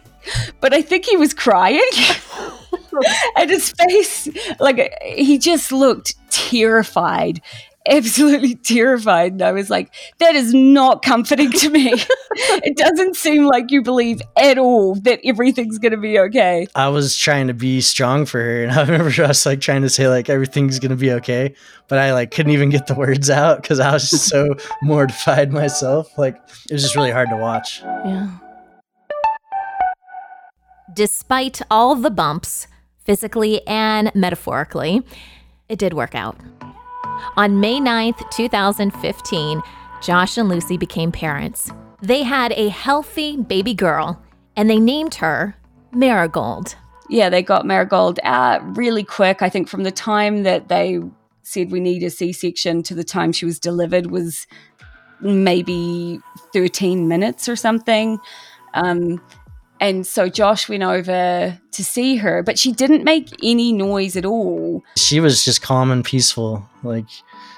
But 0.60 0.74
I 0.74 0.82
think 0.82 1.06
he 1.06 1.18
was 1.18 1.34
crying. 1.34 1.82
and 3.38 3.50
his 3.50 3.72
face, 3.72 4.28
like, 4.60 4.94
he 5.04 5.38
just 5.38 5.72
looked 5.72 6.16
terrified 6.30 7.42
absolutely 7.90 8.56
terrified. 8.56 9.34
And 9.34 9.42
I 9.42 9.52
was 9.52 9.70
like, 9.70 9.94
that 10.20 10.36
is 10.36 10.54
not 10.54 11.04
comforting 11.04 11.52
to 11.52 11.70
me. 11.70 11.94
it 12.32 12.78
doesn't 12.78 13.16
seem 13.16 13.46
like 13.46 13.72
you 13.72 13.82
believe 13.82 14.22
at 14.38 14.58
all 14.58 14.96
that 15.02 15.20
everything's 15.24 15.78
going 15.78 15.92
to 15.92 15.98
be 15.98 16.20
okay. 16.20 16.68
I 16.76 16.90
was 16.90 17.16
trying 17.16 17.48
to 17.48 17.54
be 17.54 17.82
strong 17.82 18.26
for 18.26 18.40
her. 18.40 18.64
And 18.64 18.72
I 18.80 18.82
remember 18.82 19.12
I 19.24 19.28
was 19.28 19.46
like 19.46 19.62
trying 19.62 19.82
to 19.84 19.90
say, 19.90 20.08
like, 20.08 20.30
everything's 20.30 20.80
going 20.80 20.92
to 20.92 20.98
be 20.98 21.12
okay. 21.14 21.56
But 21.88 22.00
I 22.00 22.14
like 22.14 22.32
couldn't 22.32 22.52
even 22.52 22.70
get 22.70 22.88
the 22.88 22.96
words 22.96 23.30
out 23.30 23.62
because 23.62 23.80
I 23.80 23.94
was 23.94 24.10
just 24.10 24.28
so 24.28 24.56
mortified 24.82 25.52
myself. 25.52 26.18
Like, 26.18 26.36
it 26.70 26.74
was 26.74 26.82
just 26.82 26.96
really 26.96 27.12
hard 27.12 27.30
to 27.30 27.38
watch. 27.38 27.82
Yeah. 27.84 28.30
Despite 30.94 31.62
all 31.70 31.96
the 31.96 32.10
bumps, 32.10 32.68
physically 33.06 33.66
and 33.68 34.12
metaphorically, 34.16 35.04
it 35.70 35.80
did 35.80 35.94
work 35.94 36.16
out. 36.16 36.38
On 37.38 37.60
May 37.60 37.80
9th, 37.80 38.30
2015, 38.32 39.62
Josh 40.02 40.38
and 40.38 40.50
Lucy 40.50 40.78
became 40.78 41.12
parents. 41.12 41.72
They 42.02 42.24
had 42.24 42.52
a 42.54 42.70
healthy 42.70 43.38
baby 43.38 43.74
girl, 43.74 44.22
and 44.56 44.70
they 44.70 44.80
named 44.80 45.16
her 45.16 45.56
Marigold. 45.92 46.76
Yeah, 47.10 47.30
they 47.30 47.42
got 47.42 47.66
Marigold 47.66 48.20
out 48.24 48.78
really 48.78 49.04
quick. 49.04 49.42
I 49.42 49.50
think 49.50 49.68
from 49.70 49.84
the 49.84 49.92
time 49.92 50.44
that 50.44 50.68
they 50.68 51.00
said 51.44 51.72
we 51.72 51.80
need 51.80 52.04
a 52.04 52.10
C 52.10 52.34
section 52.34 52.84
to 52.84 52.96
the 52.96 53.04
time 53.04 53.32
she 53.32 53.46
was 53.46 53.60
delivered 53.60 54.12
was 54.12 54.48
maybe 55.22 56.20
13 56.54 57.08
minutes 57.08 57.48
or 57.48 57.56
something. 57.56 58.20
Um, 58.74 59.22
and 59.80 60.08
so 60.08 60.30
Josh 60.30 60.70
went 60.70 60.84
over 60.84 61.60
to 61.72 61.84
see 61.84 62.16
her, 62.18 62.44
but 62.44 62.58
she 62.58 62.72
didn't 62.72 63.04
make 63.04 63.30
any 63.44 63.74
noise 63.74 64.16
at 64.16 64.26
all. 64.26 64.84
She 64.98 65.20
was 65.20 65.44
just 65.44 65.62
calm 65.62 65.92
and 65.92 66.04
peaceful. 66.04 66.68
Like 66.84 67.08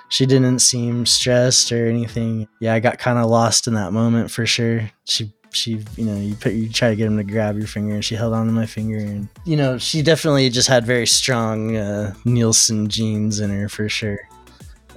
she 0.10 0.26
didn't 0.26 0.60
seem 0.60 1.06
stressed 1.06 1.72
or 1.72 1.88
anything. 1.88 2.48
Yeah, 2.60 2.74
I 2.74 2.80
got 2.80 2.98
kind 2.98 3.20
of 3.20 3.30
lost 3.30 3.68
in 3.68 3.74
that 3.76 3.94
moment 3.94 4.32
for 4.32 4.46
sure. 4.46 4.90
She 5.06 5.32
she 5.52 5.84
you 5.96 6.06
know 6.06 6.18
you 6.18 6.36
put 6.36 6.54
you 6.54 6.70
try 6.70 6.90
to 6.90 6.96
get 6.96 7.08
him 7.08 7.18
to 7.18 7.24
grab 7.24 7.58
your 7.58 7.68
finger 7.68 7.96
and 7.96 8.06
she 8.06 8.16
held 8.16 8.34
on 8.34 8.46
to 8.46 8.52
my 8.52 8.66
finger 8.66 8.98
and 8.98 9.30
you 9.46 9.56
know 9.56 9.78
she 9.78 10.02
definitely 10.02 10.50
just 10.50 10.68
had 10.68 10.86
very 10.86 11.08
strong 11.08 11.78
uh, 11.78 12.14
Nielsen 12.26 12.90
genes 12.90 13.40
in 13.40 13.50
her 13.50 13.70
for 13.70 13.88
sure 13.88 14.20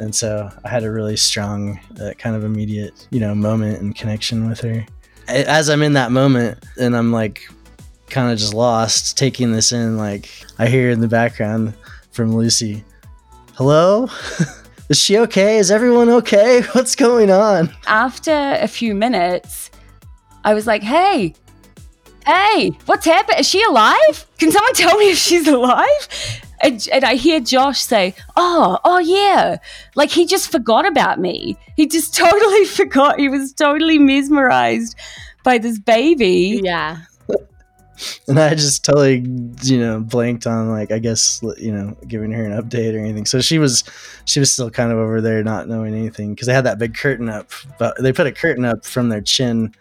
and 0.00 0.14
so 0.14 0.50
I 0.64 0.68
had 0.68 0.82
a 0.82 0.90
really 0.90 1.16
strong 1.16 1.78
uh, 2.00 2.14
kind 2.18 2.34
of 2.34 2.42
immediate 2.42 3.06
you 3.10 3.20
know 3.20 3.34
moment 3.34 3.80
and 3.80 3.94
connection 3.94 4.48
with 4.48 4.60
her 4.60 4.84
as 5.30 5.70
I'm 5.70 5.82
in 5.82 5.94
that 5.94 6.10
moment 6.12 6.58
and 6.78 6.96
I'm 6.96 7.12
like 7.12 7.48
kind 8.08 8.32
of 8.32 8.38
just 8.38 8.54
lost 8.54 9.16
taking 9.16 9.52
this 9.52 9.72
in, 9.72 9.96
like 9.96 10.28
I 10.58 10.66
hear 10.66 10.90
in 10.90 11.00
the 11.00 11.08
background 11.08 11.74
from 12.10 12.34
Lucy, 12.34 12.84
hello? 13.54 14.08
Is 14.88 14.98
she 15.00 15.18
okay? 15.18 15.58
Is 15.58 15.70
everyone 15.70 16.08
okay? 16.08 16.62
What's 16.72 16.96
going 16.96 17.30
on? 17.30 17.72
After 17.86 18.32
a 18.32 18.66
few 18.66 18.94
minutes, 18.94 19.70
I 20.44 20.52
was 20.54 20.66
like, 20.66 20.82
hey, 20.82 21.34
hey, 22.26 22.72
what's 22.86 23.04
happened? 23.04 23.38
Is 23.38 23.48
she 23.48 23.62
alive? 23.62 24.26
Can 24.38 24.50
someone 24.50 24.74
tell 24.74 24.96
me 24.98 25.12
if 25.12 25.18
she's 25.18 25.46
alive? 25.58 26.08
And, 26.62 26.86
and 26.92 27.04
I 27.04 27.14
hear 27.14 27.40
Josh 27.40 27.80
say, 27.80 28.14
oh, 28.36 28.78
oh 28.84 28.98
yeah. 28.98 29.58
Like 29.94 30.10
he 30.10 30.26
just 30.26 30.50
forgot 30.50 30.86
about 30.86 31.18
me. 31.18 31.56
He 31.76 31.86
just 31.86 32.14
totally 32.16 32.64
forgot. 32.66 33.18
He 33.18 33.28
was 33.28 33.52
totally 33.52 33.98
mesmerized 33.98 34.96
by 35.44 35.58
this 35.58 35.78
baby. 35.78 36.60
Yeah. 36.62 36.98
and 38.28 38.38
I 38.38 38.54
just 38.54 38.84
totally, 38.84 39.24
you 39.62 39.78
know, 39.78 40.00
blanked 40.00 40.46
on 40.46 40.70
like 40.70 40.90
I 40.90 40.98
guess 40.98 41.40
you 41.58 41.72
know 41.72 41.96
giving 42.06 42.32
her 42.32 42.44
an 42.44 42.52
update 42.52 42.94
or 42.94 42.98
anything. 42.98 43.26
So 43.26 43.40
she 43.40 43.58
was, 43.58 43.84
she 44.24 44.40
was 44.40 44.52
still 44.52 44.70
kind 44.70 44.92
of 44.92 44.98
over 44.98 45.20
there, 45.20 45.42
not 45.42 45.68
knowing 45.68 45.94
anything 45.94 46.34
because 46.34 46.46
they 46.46 46.54
had 46.54 46.64
that 46.64 46.78
big 46.78 46.94
curtain 46.94 47.28
up, 47.28 47.50
but 47.78 47.96
they 48.00 48.12
put 48.12 48.26
a 48.26 48.32
curtain 48.32 48.64
up 48.64 48.84
from 48.84 49.08
their 49.08 49.20
chin 49.20 49.74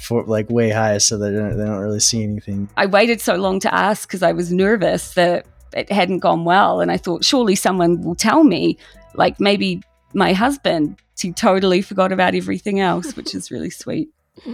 for 0.00 0.24
like 0.24 0.48
way 0.48 0.70
high 0.70 0.98
so 0.98 1.18
that 1.18 1.30
they 1.30 1.36
don't, 1.38 1.56
they 1.56 1.64
don't 1.64 1.78
really 1.78 2.00
see 2.00 2.22
anything. 2.22 2.68
I 2.76 2.86
waited 2.86 3.20
so 3.20 3.34
long 3.34 3.60
to 3.60 3.74
ask 3.74 4.08
because 4.08 4.22
I 4.22 4.32
was 4.32 4.52
nervous 4.52 5.14
that 5.14 5.46
it 5.72 5.90
hadn't 5.90 6.18
gone 6.18 6.44
well, 6.44 6.80
and 6.80 6.90
I 6.90 6.96
thought 6.96 7.24
surely 7.24 7.54
someone 7.54 8.02
will 8.02 8.14
tell 8.14 8.44
me, 8.44 8.76
like 9.14 9.40
maybe 9.40 9.82
my 10.14 10.32
husband. 10.32 10.96
He 11.18 11.32
totally 11.32 11.82
forgot 11.82 12.12
about 12.12 12.34
everything 12.34 12.80
else, 12.80 13.14
which 13.14 13.34
is 13.34 13.50
really 13.50 13.70
sweet. 13.70 14.08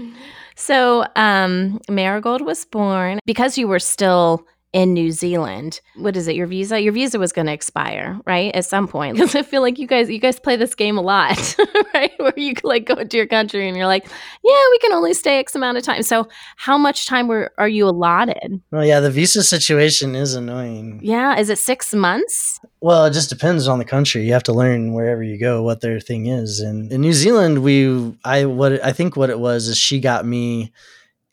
So, 0.58 1.06
um, 1.16 1.80
Marigold 1.88 2.40
was 2.40 2.64
born 2.64 3.20
because 3.26 3.58
you 3.58 3.68
were 3.68 3.78
still 3.78 4.46
in 4.76 4.92
New 4.92 5.10
Zealand. 5.10 5.80
What 5.94 6.18
is 6.18 6.28
it? 6.28 6.36
Your 6.36 6.46
visa? 6.46 6.78
Your 6.78 6.92
visa 6.92 7.18
was 7.18 7.32
going 7.32 7.46
to 7.46 7.52
expire, 7.52 8.20
right? 8.26 8.54
At 8.54 8.66
some 8.66 8.86
point. 8.86 9.16
Because 9.26 9.34
I 9.34 9.42
feel 9.42 9.62
like 9.62 9.78
you 9.78 9.86
guys 9.86 10.10
you 10.10 10.18
guys 10.18 10.38
play 10.38 10.56
this 10.56 10.74
game 10.74 10.98
a 10.98 11.00
lot, 11.00 11.56
right? 11.94 12.12
Where 12.18 12.34
you 12.36 12.54
like 12.62 12.84
go 12.84 12.94
into 12.94 13.16
your 13.16 13.26
country 13.26 13.66
and 13.66 13.74
you're 13.76 13.86
like, 13.86 14.04
"Yeah, 14.44 14.62
we 14.70 14.78
can 14.78 14.92
only 14.92 15.14
stay 15.14 15.38
X 15.38 15.54
amount 15.54 15.78
of 15.78 15.84
time." 15.84 16.02
So, 16.02 16.28
how 16.56 16.76
much 16.76 17.06
time 17.06 17.26
were 17.26 17.50
are 17.56 17.68
you 17.68 17.88
allotted? 17.88 18.60
Well, 18.70 18.84
yeah, 18.84 19.00
the 19.00 19.10
visa 19.10 19.42
situation 19.42 20.14
is 20.14 20.34
annoying. 20.34 21.00
Yeah, 21.02 21.38
is 21.38 21.48
it 21.48 21.58
6 21.58 21.94
months? 21.94 22.60
Well, 22.80 23.06
it 23.06 23.12
just 23.12 23.30
depends 23.30 23.66
on 23.68 23.78
the 23.78 23.84
country. 23.86 24.26
You 24.26 24.34
have 24.34 24.42
to 24.44 24.52
learn 24.52 24.92
wherever 24.92 25.22
you 25.22 25.40
go 25.40 25.62
what 25.62 25.80
their 25.80 25.98
thing 25.98 26.26
is. 26.26 26.60
And 26.60 26.92
in 26.92 27.00
New 27.00 27.14
Zealand, 27.14 27.62
we 27.62 28.14
I 28.24 28.44
what 28.44 28.84
I 28.84 28.92
think 28.92 29.16
what 29.16 29.30
it 29.30 29.40
was 29.40 29.68
is 29.68 29.78
she 29.78 29.98
got 29.98 30.26
me 30.26 30.72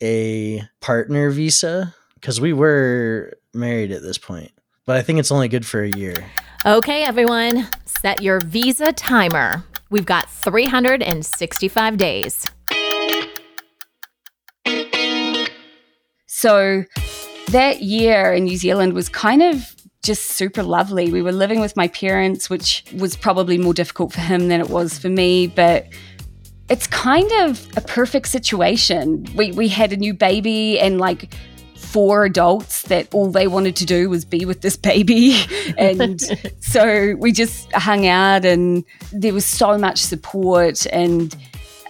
a 0.02 0.62
partner 0.80 1.30
visa 1.30 1.94
because 2.24 2.40
we 2.40 2.54
were 2.54 3.34
married 3.52 3.92
at 3.92 4.00
this 4.00 4.16
point. 4.16 4.50
But 4.86 4.96
I 4.96 5.02
think 5.02 5.18
it's 5.18 5.30
only 5.30 5.46
good 5.46 5.66
for 5.66 5.82
a 5.82 5.90
year. 5.90 6.14
Okay, 6.64 7.02
everyone, 7.02 7.68
set 7.84 8.22
your 8.22 8.40
visa 8.40 8.94
timer. 8.94 9.62
We've 9.90 10.06
got 10.06 10.30
365 10.30 11.98
days. 11.98 12.50
So 16.26 16.84
that 17.48 17.82
year 17.82 18.32
in 18.32 18.44
New 18.44 18.56
Zealand 18.56 18.94
was 18.94 19.10
kind 19.10 19.42
of 19.42 19.76
just 20.02 20.30
super 20.30 20.62
lovely. 20.62 21.12
We 21.12 21.20
were 21.20 21.30
living 21.30 21.60
with 21.60 21.76
my 21.76 21.88
parents, 21.88 22.48
which 22.48 22.86
was 22.94 23.16
probably 23.16 23.58
more 23.58 23.74
difficult 23.74 24.14
for 24.14 24.22
him 24.22 24.48
than 24.48 24.60
it 24.60 24.70
was 24.70 24.98
for 24.98 25.10
me, 25.10 25.46
but 25.46 25.88
it's 26.70 26.86
kind 26.86 27.30
of 27.42 27.68
a 27.76 27.82
perfect 27.82 28.28
situation. 28.28 29.26
We 29.36 29.52
we 29.52 29.68
had 29.68 29.92
a 29.92 29.98
new 29.98 30.14
baby 30.14 30.80
and 30.80 30.98
like 30.98 31.34
four 31.94 32.24
adults 32.24 32.82
that 32.82 33.06
all 33.14 33.30
they 33.30 33.46
wanted 33.46 33.76
to 33.76 33.86
do 33.86 34.10
was 34.10 34.24
be 34.24 34.44
with 34.44 34.62
this 34.62 34.76
baby. 34.76 35.36
and 35.78 36.20
so 36.58 37.14
we 37.20 37.30
just 37.30 37.70
hung 37.70 38.04
out, 38.04 38.44
and 38.44 38.82
there 39.12 39.32
was 39.32 39.44
so 39.44 39.78
much 39.78 39.98
support 39.98 40.86
and 40.86 41.36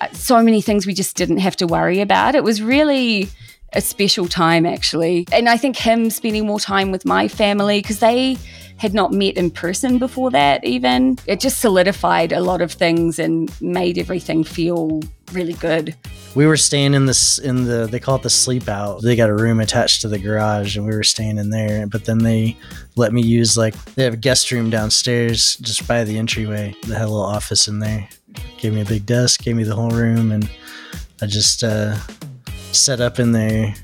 uh, 0.02 0.08
so 0.12 0.42
many 0.42 0.60
things 0.60 0.86
we 0.86 0.92
just 0.92 1.16
didn't 1.16 1.38
have 1.38 1.56
to 1.56 1.66
worry 1.66 2.02
about. 2.02 2.34
It 2.34 2.44
was 2.44 2.60
really 2.60 3.30
a 3.72 3.80
special 3.80 4.28
time, 4.28 4.66
actually. 4.66 5.26
And 5.32 5.48
I 5.48 5.56
think 5.56 5.74
him 5.74 6.10
spending 6.10 6.46
more 6.46 6.60
time 6.60 6.90
with 6.90 7.06
my 7.06 7.26
family 7.26 7.80
because 7.80 8.00
they 8.00 8.36
had 8.76 8.92
not 8.92 9.10
met 9.10 9.38
in 9.38 9.50
person 9.50 9.96
before 9.96 10.30
that, 10.32 10.62
even. 10.64 11.18
It 11.26 11.40
just 11.40 11.60
solidified 11.60 12.30
a 12.30 12.40
lot 12.40 12.60
of 12.60 12.72
things 12.72 13.18
and 13.18 13.50
made 13.62 13.96
everything 13.96 14.44
feel 14.44 15.00
really 15.34 15.52
good. 15.54 15.94
We 16.34 16.46
were 16.46 16.56
staying 16.56 16.94
in 16.94 17.06
this 17.06 17.38
in 17.38 17.64
the 17.64 17.86
they 17.86 18.00
call 18.00 18.16
it 18.16 18.22
the 18.22 18.30
sleep 18.30 18.68
out. 18.68 19.02
They 19.02 19.16
got 19.16 19.30
a 19.30 19.34
room 19.34 19.60
attached 19.60 20.02
to 20.02 20.08
the 20.08 20.18
garage 20.18 20.76
and 20.76 20.86
we 20.86 20.94
were 20.94 21.02
staying 21.02 21.38
in 21.38 21.50
there. 21.50 21.86
But 21.86 22.04
then 22.04 22.18
they 22.18 22.56
let 22.96 23.12
me 23.12 23.22
use 23.22 23.56
like 23.56 23.74
they 23.94 24.04
have 24.04 24.14
a 24.14 24.18
guest 24.18 24.50
room 24.50 24.70
downstairs 24.70 25.56
just 25.56 25.86
by 25.86 26.04
the 26.04 26.18
entryway. 26.18 26.74
They 26.86 26.94
had 26.94 27.04
a 27.04 27.08
little 27.08 27.22
office 27.22 27.68
in 27.68 27.78
there. 27.78 28.08
Gave 28.58 28.72
me 28.74 28.80
a 28.80 28.84
big 28.84 29.06
desk, 29.06 29.42
gave 29.42 29.56
me 29.56 29.64
the 29.64 29.76
whole 29.76 29.90
room 29.90 30.32
and 30.32 30.50
I 31.22 31.26
just 31.26 31.62
uh 31.62 31.96
set 32.72 33.00
up 33.00 33.20
in 33.20 33.32
there. 33.32 33.74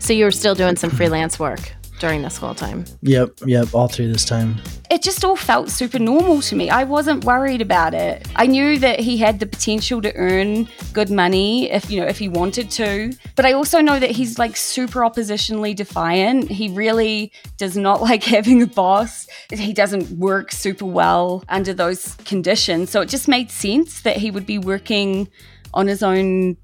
So 0.00 0.12
you 0.12 0.24
were 0.24 0.32
still 0.32 0.54
doing 0.54 0.76
some 0.76 0.90
freelance 0.90 1.38
work 1.38 1.75
during 1.98 2.22
this 2.22 2.36
whole 2.36 2.54
time. 2.54 2.84
Yep, 3.02 3.40
yep, 3.46 3.74
all 3.74 3.88
through 3.88 4.12
this 4.12 4.24
time. 4.24 4.56
It 4.90 5.02
just 5.02 5.24
all 5.24 5.36
felt 5.36 5.70
super 5.70 5.98
normal 5.98 6.40
to 6.42 6.56
me. 6.56 6.70
I 6.70 6.84
wasn't 6.84 7.24
worried 7.24 7.60
about 7.60 7.94
it. 7.94 8.26
I 8.36 8.46
knew 8.46 8.78
that 8.78 9.00
he 9.00 9.16
had 9.18 9.40
the 9.40 9.46
potential 9.46 10.00
to 10.02 10.14
earn 10.14 10.68
good 10.92 11.10
money 11.10 11.70
if, 11.70 11.90
you 11.90 12.00
know, 12.00 12.06
if 12.06 12.18
he 12.18 12.28
wanted 12.28 12.70
to. 12.72 13.12
But 13.34 13.46
I 13.46 13.52
also 13.52 13.80
know 13.80 13.98
that 13.98 14.10
he's 14.10 14.38
like 14.38 14.56
super 14.56 15.00
oppositionally 15.00 15.74
defiant. 15.74 16.50
He 16.50 16.68
really 16.68 17.32
does 17.56 17.76
not 17.76 18.00
like 18.10 18.22
having 18.22 18.62
a 18.62 18.66
boss. 18.66 19.26
He 19.50 19.72
doesn't 19.72 20.10
work 20.18 20.52
super 20.52 20.86
well 20.86 21.44
under 21.48 21.74
those 21.74 22.14
conditions. 22.24 22.90
So 22.90 23.00
it 23.00 23.08
just 23.08 23.28
made 23.28 23.50
sense 23.50 24.02
that 24.02 24.18
he 24.18 24.30
would 24.30 24.46
be 24.46 24.58
working 24.58 25.28
on 25.74 25.86
his 25.86 26.02
own 26.02 26.56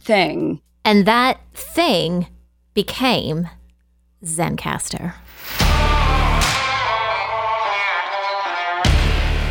thing. 0.00 0.60
And 0.84 1.06
that 1.06 1.40
thing 1.54 2.28
became 2.74 3.48
Zencastr. 4.24 5.14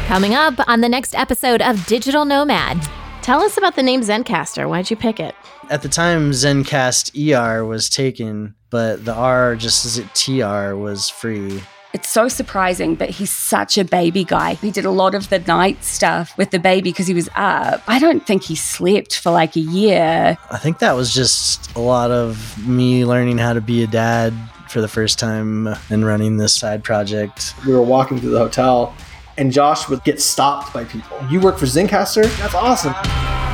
Coming 0.07 0.35
up 0.35 0.53
on 0.67 0.81
the 0.81 0.89
next 0.89 1.15
episode 1.15 1.61
of 1.61 1.85
Digital 1.87 2.25
Nomad. 2.25 2.81
Tell 3.21 3.41
us 3.41 3.57
about 3.57 3.75
the 3.75 3.83
name 3.83 4.01
Zencastr. 4.01 4.69
Why'd 4.69 4.89
you 4.89 4.95
pick 4.95 5.19
it? 5.19 5.35
At 5.69 5.81
the 5.81 5.89
time, 5.89 6.31
Zencast 6.31 7.11
ER 7.15 7.65
was 7.65 7.89
taken, 7.89 8.55
but 8.69 9.03
the 9.03 9.13
R, 9.15 9.55
just 9.55 9.85
as 9.85 9.97
it 9.97 10.13
TR, 10.13 10.75
was 10.75 11.09
free. 11.09 11.61
It's 11.93 12.09
so 12.09 12.27
surprising, 12.27 12.95
but 12.95 13.09
he's 13.09 13.31
such 13.31 13.77
a 13.77 13.85
baby 13.85 14.25
guy. 14.25 14.55
He 14.55 14.69
did 14.69 14.85
a 14.85 14.91
lot 14.91 15.15
of 15.15 15.29
the 15.29 15.39
night 15.39 15.83
stuff 15.83 16.37
with 16.37 16.51
the 16.51 16.59
baby 16.59 16.91
because 16.91 17.07
he 17.07 17.13
was 17.13 17.29
up. 17.35 17.81
I 17.87 17.99
don't 17.99 18.27
think 18.27 18.43
he 18.43 18.53
slept 18.53 19.17
for 19.17 19.31
like 19.31 19.55
a 19.55 19.61
year. 19.61 20.37
I 20.51 20.57
think 20.57 20.79
that 20.79 20.91
was 20.91 21.13
just 21.13 21.73
a 21.75 21.79
lot 21.79 22.11
of 22.11 22.67
me 22.67 23.05
learning 23.05 23.37
how 23.37 23.53
to 23.53 23.61
be 23.61 23.81
a 23.81 23.87
dad 23.87 24.33
for 24.75 24.81
the 24.81 24.87
first 24.89 25.17
time 25.17 25.69
and 25.89 26.05
running 26.05 26.35
this 26.35 26.53
side 26.53 26.83
project. 26.83 27.53
We 27.65 27.71
were 27.71 27.81
walking 27.81 28.19
through 28.19 28.31
the 28.31 28.39
hotel 28.39 28.93
and 29.37 29.49
Josh 29.49 29.87
would 29.87 30.03
get 30.03 30.19
stopped 30.19 30.73
by 30.73 30.83
people. 30.83 31.17
You 31.29 31.39
work 31.39 31.57
for 31.57 31.65
Zencastr? 31.65 32.23
That's 32.39 32.53
awesome. 32.53 33.44